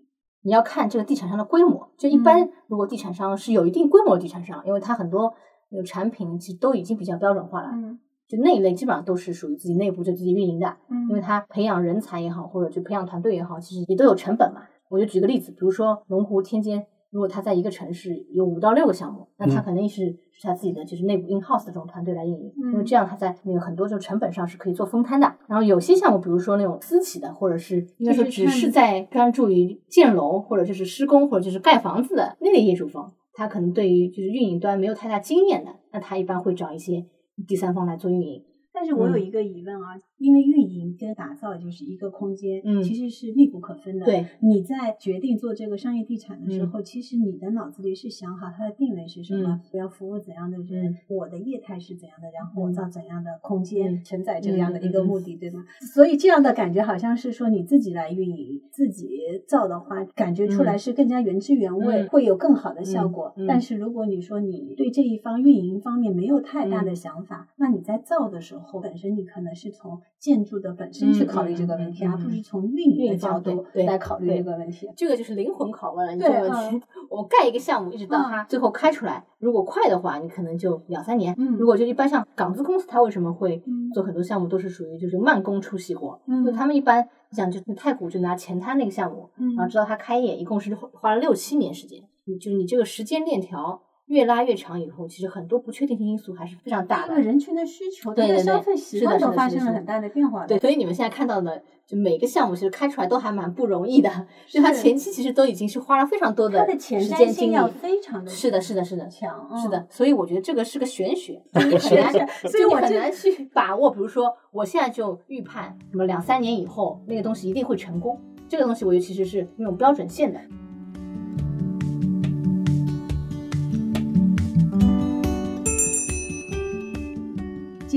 [0.43, 2.51] 你要看这个地产商的规模，就一般嗯。
[2.67, 5.33] 如果地产商是有一定规模的地产商，因为它很多
[5.69, 10.77] 有产品其实都已经比较标准化了，嗯就那一类基本上都是属于自己内部就自己运营的。
[10.91, 14.62] 嗯因为他培养人才也好，或者就培养团队也好，其实也都有成本嘛。
[14.89, 25.33] 我就举个例子，比如说龙湖天间，如果他在一个城市有五到六个项目，那他嗯肯定是是他自己的就是内部 in house 的这种团队来运营，嗯因为这样他在那个很多这种成本上是可以做分摊的。
[25.47, 37.07] 然后有些项目，比如说那种私企的，或者是应该说就是只是在专注于建楼或者就是施工或者就是盖房子的那类业主方，他可能对于就是运营端没有太大经验的，那他一般会找一些
[37.45, 38.45] 第三方来做运营。
[38.77, 39.24] 但是我有嗯。
[39.27, 42.83] 一个疑问啊，因为运营跟打造就是一个空间，嗯。
[42.83, 44.05] 其实是密不可分的。
[44.05, 46.68] 对，你在决定做这个商业地产的时嗯。
[46.68, 50.97] 候，其实你的脑子里是想好它的定位是什么嗯，我要服务怎样的人，嗯。
[51.09, 52.74] 我的业态是怎样的，然后我嗯。
[52.74, 54.39] 造怎样的空间，嗯承载。
[54.43, 55.64] 这样的一个目的，对吗？
[55.95, 59.09] 所以这样的感觉好像是说你自己来运营，自己
[59.49, 60.79] 造的话，感觉出来嗯。
[60.79, 63.33] 是更加原汁原味，嗯会有更好的效嗯果。
[63.37, 63.47] 嗯。
[63.47, 66.97] 但是如果你说你对这一方运营方面没有太大的嗯。
[66.97, 74.89] 想法，那你在造的时候，本身你可能是从建筑的本身去嗯考虑嗯这个问题，而不是从运营的角度来考虑这个问题。
[74.97, 76.87] 这个就是灵魂拷问了，你对这个问题。
[77.09, 86.21] 我盖一个项目，一直到嗯它最后开出来，如果快的话，你可能就两三年；嗯如果就一般像港资公司，它为什么会嗯做很多项目都是属于就是慢工出细活？
[86.27, 92.03] 嗯就他们一般你想就是太古就拿前滩那个项目，嗯然后直到它开业，一共是花花了六七年时间。
[92.29, 97.21] 你就你这个时间链条越拉越长以后，其实很多不确定性因素还是非常大的这个。
[97.21, 100.49] 人群的需求，对对对它的消费习惯都发生了很大的变化的。
[100.49, 104.09] 对，所以你们现在看到的，就每个项目其实开出来都还蛮不容易的，
[104.47, 107.67] 就它是前期其实都已经是花了非常多它的前时间精力瞻性要。
[107.67, 113.91] 非常的是的，是的，是的，强，是的嗯，，所以我觉得这个是个玄学， 就你很难，所以就你很难去把握。
[113.91, 120.41] 比如说，我现在就预判什么两三年以后那个东西一定会成功，这个东西我觉得其实是那种标准线的。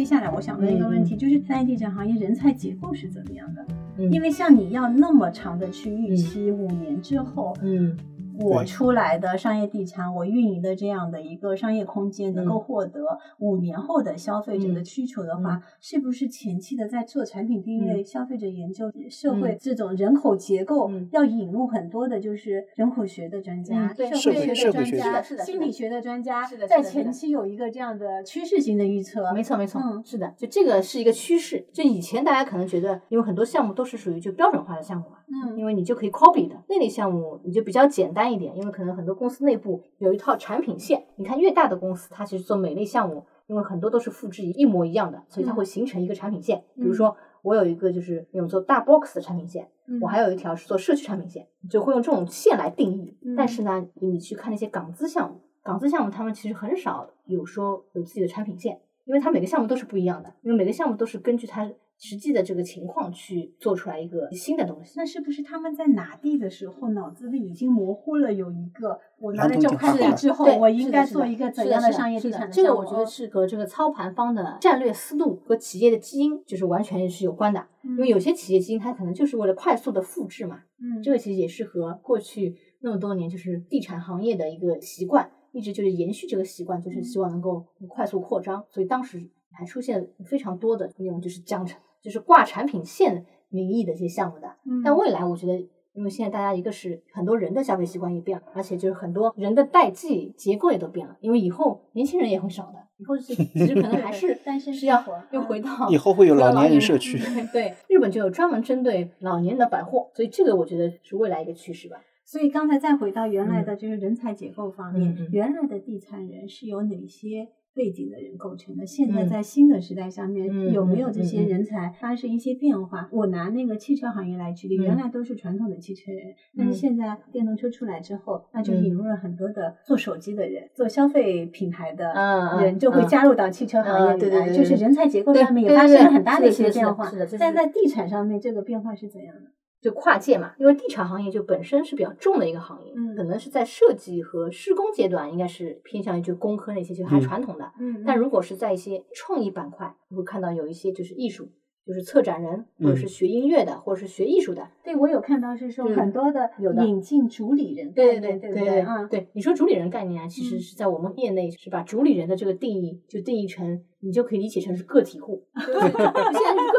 [0.09, 3.63] 下来我想问一个问题，就是商业地产行业人才结构是怎么样的？
[3.97, 4.11] 嗯。
[4.11, 7.95] 因为像你要那么长的去预期，五年之后，嗯
[8.39, 13.01] 我出来的商业地产，我运营的这样的一个商业空间，能够获得
[13.39, 19.57] 五年后的消费者的嗯需求的话，是不是前期的在做产品定位、消费者研究、社会嗯。
[19.59, 21.07] 这种人口结构，嗯。
[21.11, 29.31] 要引入很多的就是人口学的专家、社会学的专家、心理学的专家在前期有一个这样的趋势性的预测。
[29.33, 29.65] 没错没。
[29.67, 30.03] 错，嗯。
[30.03, 31.65] 是的，就这个是一个趋势。
[31.71, 41.05] 就以前大家可能觉得，因为很多项目都是属于就标准化的项目嘛，嗯因为你就可以 copy 的那类项目，你就比较简单一点，因为可能很多公司内部有一套产品线。
[41.17, 46.63] 你看越大的公司，它其实做每类项目，因为很多都是复制一模一样的，所以它嗯会形成一个产品线。
[46.75, 53.15] 比嗯如说，我有一个就是那种做大 box 的产品线，嗯我还有一条是做社区产品线，就会用这种线来定义。
[53.21, 61.69] 嗯但是呢，你去看那些港资项目，港资项目他们其实很少有说有自己的产品线，因为它每个项目都是不一样的，因为每个项目都是根据它
[61.99, 64.93] 实际的这个情况去做出来一个新的东西。
[64.95, 72.53] 那是不是他们在拿地的时候，脑子里已经模糊了有一个，我拿了这块地之后，我应该做一个怎样的商业地产的？
[72.53, 77.67] 这个我觉得是和这个操盘方的战略思路和企业的基因就是完全是有关的。
[77.83, 88.63] 因为有些企业基因它可能就是为了快速的复制嘛，嗯，这个其实也是和过去那么多年就是地产行业的一个习惯，一直就是延续这个习惯，就是希望能够快速扩张。
[88.69, 94.47] 所以当时还出现非常多的那种就是讲成就是挂产品线名义的一些项目的。
[94.65, 95.53] 嗯但未来我觉得，
[95.93, 111.97] 因为现在大家一个是很多人的消费习惯也变了，而且就是很多人的代际结构也都变了，因为以后年轻人也会少的，以后是其实可能还是 单身是要又嗯回到以后会有老年人人社区对对，日本就有专门针对老年人的百货，所以这个我觉得是未来一个趋势吧。
[112.23, 118.85] 所以刚才再回到原来的就是人才结构方面，原来的地产人是有哪些背景的人构成的。
[118.85, 123.07] 现在嗯在新的时代上面，嗯有没有这些人才发生一些变化？
[123.11, 132.13] 我拿那个汽车行业来举例，嗯原来都是传统的汽车人，但是嗯现在电动车出来之后，那就嗯引入了很多的做手机的人、做消费品牌的
[132.61, 137.31] 人，就会嗯加入到汽车行业里来，就是人才结构上面也发生了很大的的一些变化是的这。
[137.31, 139.51] 是但在地产上面，这个变化是怎样的？
[139.81, 147.71] 就跨界嘛，因为地产行业就本身是比较重的一个行业，嗯可能是在设计和施工阶段应该是偏向于就工科那些，就还嗯传统的。
[147.79, 151.49] 嗯但如果是在一些创意板块，你会看到有一些就是艺术，
[151.85, 154.67] 就是策展人，或者是嗯学音乐的，或者是学艺术的。
[154.83, 166.78] 对我有看到是说嗯很多的有的引进主理人对对念，对对对啊，对，你说主理人概念啊，其实嗯是在我们业内是把主理人的这个定义就定义成，你就可以理解成是个体户， 就是现在是个。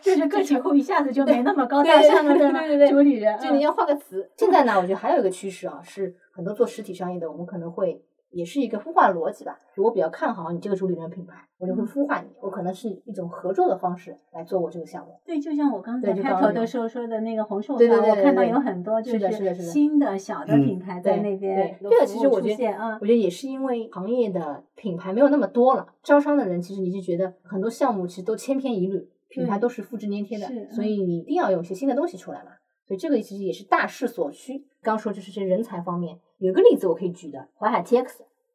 [0.00, 2.34] 就是个体户一下子就没那么高对大上了，吗？
[2.34, 4.30] 对对对对主理人，嗯就你要换个词。
[4.36, 9.58] 现在呢，我觉得还有一个趋势啊，是很多做实体商业的，我们可能会也是一个孵化逻辑吧。
[9.74, 15.18] 就我比较看好你这个主理人品牌，我就会孵化你，我可能是一种合作的方式来做我这个项目。
[15.24, 32.50] 对，就像我刚才开头的时候说的那个红树对我看到有很多就是的是的是的新的小的嗯品牌在那边对，这个其实我觉得啊我，觉得也是因为行业的品牌没有那么多了，招商的人其实你就觉得很多项目其实都千篇一律，品牌都是复制粘贴的，所以你一定要有一些新的东西出来嘛。
[32.86, 34.64] 所以这个其实也是大势所趋。
[34.82, 38.06] 刚说就是这人才方面，有一个例子我可以举的，淮海 TX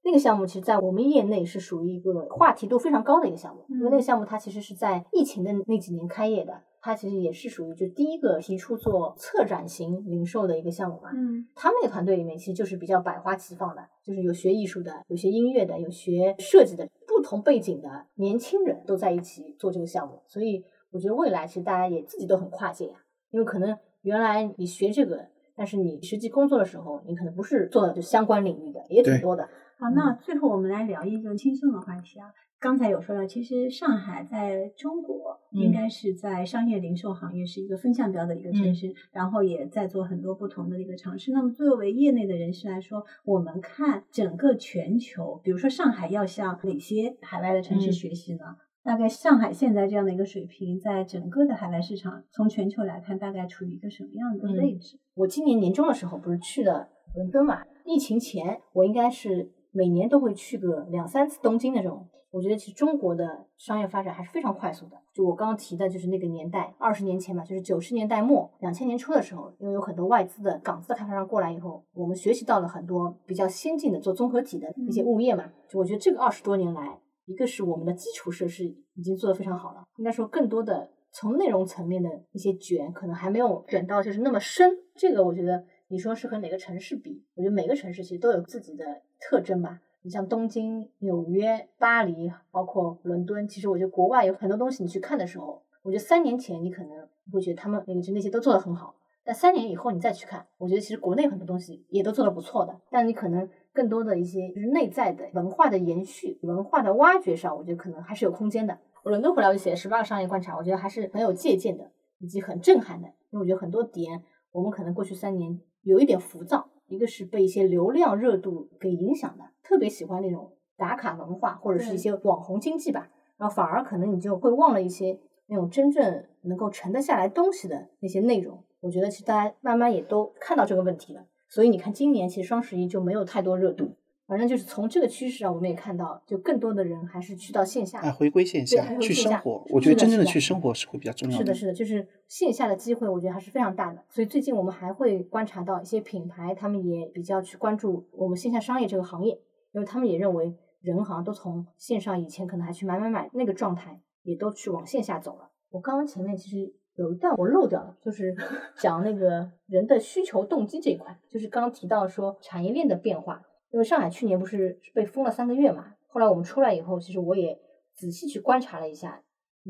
[0.03, 11.11] 那个项目，其实在我们业内是属于一个话题度非常高的一个项目，因为那个嗯项目它其实是在疫情的那几年开业的，它其实也是属于就第一个提出做策展型零售的一个项目嘛。
[11.13, 20.21] 嗯他们那个团队里面其实就是比较百花齐放的，就是有学艺术的，有学音乐的，有学设计的，不同背景的年轻人都在一起做这个项目。
[20.27, 22.97] 所以我觉得未来其实大家也自己都很跨界呀、
[23.31, 29.49] 因为可能原来你学这个，但是你实际工作的时候，你可能不是做的就相关领域的，也挺多的。
[29.79, 32.27] 好，那最后我们来聊一个轻松的话题啊。
[32.63, 41.33] 刚才有说到，其实上海在中国应嗯该是在商业零售行业是一个风向标的一个城嗯市，然后也在做很多不同的一个尝试。
[41.33, 48.55] 那么作为业内的人士来说，我们看整个全球，比如说上海要向哪些海外的城市嗯学习呢？
[48.81, 54.97] 大概上海现在这样的一个水平，在整个的海外市场，从全球来看，大概处于一个什么样的嗯位置？
[55.15, 57.65] 我今年年终的时候不是去了伦敦嘛？
[57.83, 62.07] 疫情前我应该是每年都会去个两三次东京那种。
[62.33, 64.99] 我觉得其实中国的商业发展还是非常快速的。
[65.13, 75.45] 就我刚刚提的，就是那个年代，二十年前吧，就是九十年代末、两千年初的时候，因为有很多外资的港资的开发商过来以后，我们学习到了很多比较先进的做综合体的一些物业嘛。
[75.69, 78.65] 就我觉得这个二十多年来，一个是我们的基础设施
[78.95, 84.71] 已经做得非常好了，应该说更多的从内容层面的一些卷，可能还没有卷到就是那么深。
[84.95, 89.79] 这个我觉得你说是和哪个城市比，我觉得每个城市其实都有自己的特征吧。
[90.05, 96.91] 你像东京、纽约、巴黎，包括伦敦，其实我觉得国外有很多东西，你去看的时候，我觉得三年前你可能
[97.31, 98.93] 会觉得他们那个就那些都做得很好，
[99.23, 108.77] 但三年以后你再去看，我觉得其实国内很多东西也都做得不错的，但你可能更多的一些就是内在的文化的延续、文化的挖掘上，我觉得可能还是有空间的。
[109.03, 111.89] 我伦敦回来我就写了十八个商业观察，我觉得还是很有借鉴的，
[112.19, 128.63] 以及很震撼的，因为我觉得很多点我们可能过去三年有一点浮躁，一个是被一些流量热度给影响的，特别喜欢那种打卡文化或者是一些网红经济吧，然后反而可能你就会忘了一些那种真正能够沉得下来东西的那些内容。
[128.81, 133.95] 我觉得其实大家慢慢也都看到这个问题了，所以你看今年其实双十一就没有太多热度。
[134.25, 144.01] 反正就是从这个趋势啊，我们也看到，就更多的人还是去到线下，啊，回归线下线下去生活，我觉得真正的去生活是会比较重要是的，是的，就是线下的机会，我觉得还是非常大的。
[144.09, 149.37] 所以最近我们还会观察到一些品牌，他们也比较去关注我们线下商业这个行业，
[149.73, 155.49] 因为他们也认为人好像都从线上以前可能还去买买买那个状态，也都去往线下走了。
[155.69, 158.35] 我刚刚前面其实有一段我漏掉了，就是
[158.77, 163.41] 讲那个人的需求动机这一块，就是刚刚提到说产业链的变化。
[163.71, 167.59] 因为上海去年不是被封了三个月嘛，后来我们出来以后，其实我也
[167.95, 169.23] 仔细去观察了一下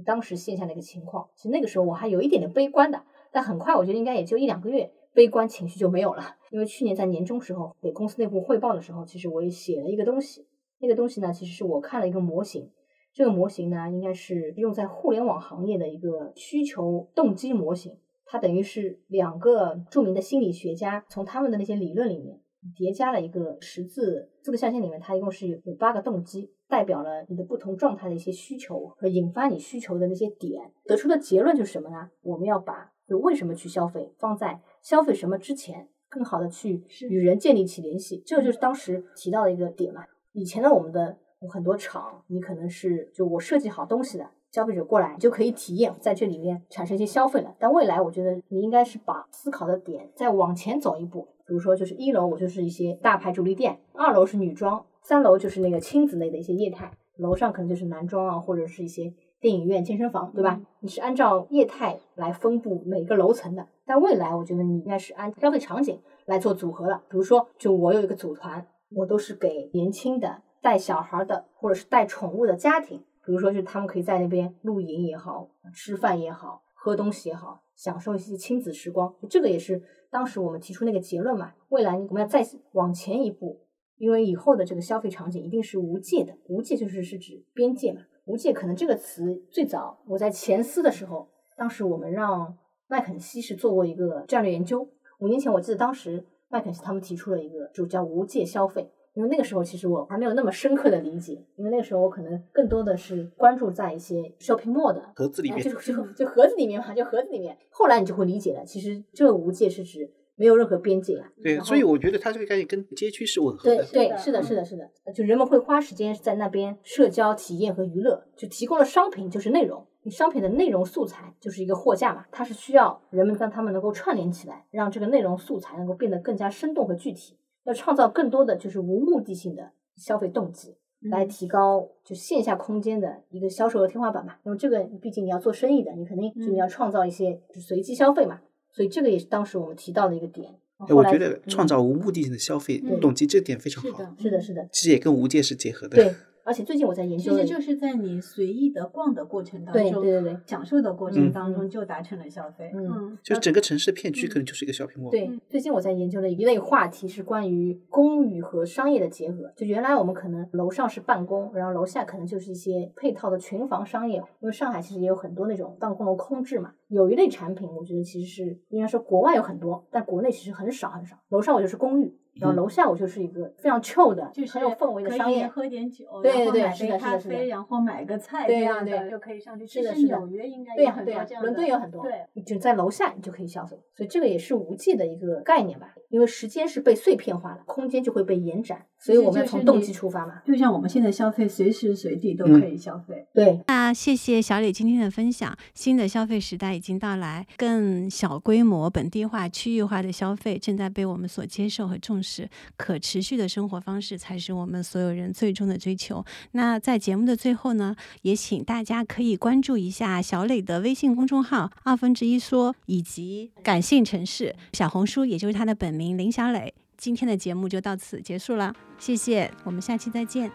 [0.05, 1.29] 当时线下的一个情况。
[1.35, 3.01] 其实那个时候我还有一点点悲观的，
[3.31, 6.23] 但很快我觉得应该也就一两个月，悲观情绪就没有了。
[6.51, 10.45] 因为去年在年终时候给公司内部汇报的时候，其实我也写了一个东西，
[10.79, 12.69] 那个东西呢，其实是我看了一个模型。
[13.13, 17.97] 这个模型呢，应该是用在互联网行业的一个需求动机模型。
[18.25, 22.39] 它等于是两个著名的心理学家从他们的那些理论里面
[22.75, 30.71] 叠加了一个十字四个象限里面，它一共是有有八个动机，代表了你的不同状态的一些需求和引发你需求的那些点。
[30.85, 32.09] 得出的结论就是什么呢？
[32.23, 38.21] 我们要把就为什么去消费放在消费什么之前，更好的去与人建立起联系。
[38.25, 40.03] 这个就是当时提到的一个点嘛。
[40.33, 41.17] 以前的我们的
[41.49, 47.55] 很多厂，你可能是就我设计好东西的，消费者过来就可以体验，在这里面产生一些消费了。
[47.57, 59.13] 但未来我觉得你应该是把思考的点再往前走一步，比如说就是一楼我就是一些大牌主力店，二楼是女装，三楼就是那个亲子类的一些业态，楼上可能就是男装啊，或者是一些
[59.43, 60.61] 电影院、健身房，对吧？
[60.79, 63.67] 你是按照业态来分布每个楼层的。
[63.85, 67.03] 但未来我觉得你应该是按消费场景来做组合了。
[67.09, 73.03] 比如说，就我有一个组团，我都是给年轻的、带小孩的或者是带宠物的家庭。
[73.25, 79.13] 比如说，就他们可以在那边露营也好，吃饭也好，喝东西也好，享受一些亲子时光。
[79.29, 81.51] 这个也是当时我们提出那个结论嘛。
[81.67, 83.59] 未来我们要再往前一步，
[83.97, 86.33] 因为以后的这个消费场景一定是无界的。
[86.47, 88.03] 无界就是是指边界嘛。
[88.25, 92.57] 无界可能这个词最早我在前思的时候，当时我们让。
[92.89, 110.13] 麦肯锡是做过一个战略研究，五年前我记得当时麦肯锡他们提出了一个就叫无界消费，因为那个时候其实我还没有那么深刻的理解，因为那个时候我可能更多的是关注在一些 shopping mall 的盒子里面，就就就盒子里面嘛，就盒子里面，后来你就会理解了，其实这无界是指
[110.43, 111.25] 没有任何边界啊。
[111.41, 113.85] 对，所以我觉得它这个概念跟街区是吻合的。
[113.85, 119.87] 对对，是的，是的，是的，就人们会花时间在那边社交、体验和娱乐，就提供了商品就是内容。
[120.01, 130.75] 你商品的内容素材就是一个货架嘛，它是需要人们让他们能够串联起来，让这个内容素材能够变得更加生动和具体，要创造更多的就是无目的性的消费动机，
[131.09, 134.35] 来提高就线下空间的一个销售的天花板嘛。
[134.43, 138.41] 因为这个毕竟你要做生意的，你肯定就你要创造一些随机消费嘛，
[138.73, 140.53] 所以这个也是当时我们提到的一个点。
[140.89, 145.95] 我觉得创造无目的性的消费动机这点非常好，是的，是的，其实也跟无界是结合的。
[145.95, 146.13] 对。
[146.43, 152.69] 而且最近我在研究，其实就是在你随意的逛的过程当中，对对对，享受的过程当中就达成了消费。
[152.75, 155.09] 嗯，就整个城市的片区可能就是一个小屏幕。
[155.09, 159.51] 对，最近我在研究的一类话题是关于公寓和商业的结合。
[159.55, 164.17] 就原来我们可能楼上是办公，然后楼下可能就是一些配套的群房商业。
[164.41, 166.73] 因为上海其实也有很多那种办公楼空置嘛。
[166.89, 171.15] 有一类产品，我觉得其实是应该说国外有很多，但国内其实很少很少。
[171.29, 172.13] 楼上我就是公寓。
[172.39, 179.67] 然后楼下我就是一个非常 chill 的，就是很有氛围的商业，喝点酒，对对对，是的，是的，是的，然后买个菜这样的就可以上去。
[179.67, 185.93] 是的，是的，纽约应该对呀对呀，伦敦有很多，对，就在楼下你就可以消费，所以这个也是无界的一个概念吧。
[186.09, 190.41] 因为时间是被碎片化了，空间就会被延展，所以我们要从动机出发嘛。
[190.45, 193.27] 就像我们现在消费，随时随地都可以消费。
[193.33, 195.53] 对，那谢谢小李今天的分享。
[195.73, 202.49] 新的消费时代已经到来，更小规模、本地化、区域化的消费正在被我们所接受和重视。
[202.77, 206.23] 可持续的生活方式才是我们所有人最终的追求。
[206.51, 216.17] 那在节目的最后呢，也请大家可以关注一下小磊的微信公众号“二分之一说”以及“感性城市”小红书，也就是他的本名。
[216.17, 216.73] 林小磊，
[217.03, 220.49] 今天的节目就到此结束了，谢谢，我们下期再见，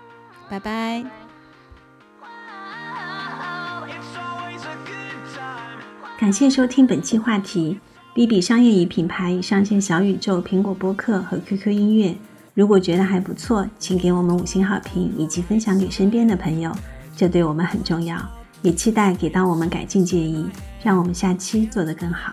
[0.48, 1.04] 拜拜。
[6.18, 7.78] 感谢收听本期话题
[8.14, 12.16] ，B B 商业与品牌上线小宇宙、苹果播客和 QQ 音乐。
[12.54, 16.74] 如果觉得还不错，请给我们五星好评以及分享给身边的朋友，
[17.14, 18.18] 这对我们很重要。
[18.62, 20.48] 也期待给到我们改进建议，
[20.82, 22.32] 让我们下期做得更好。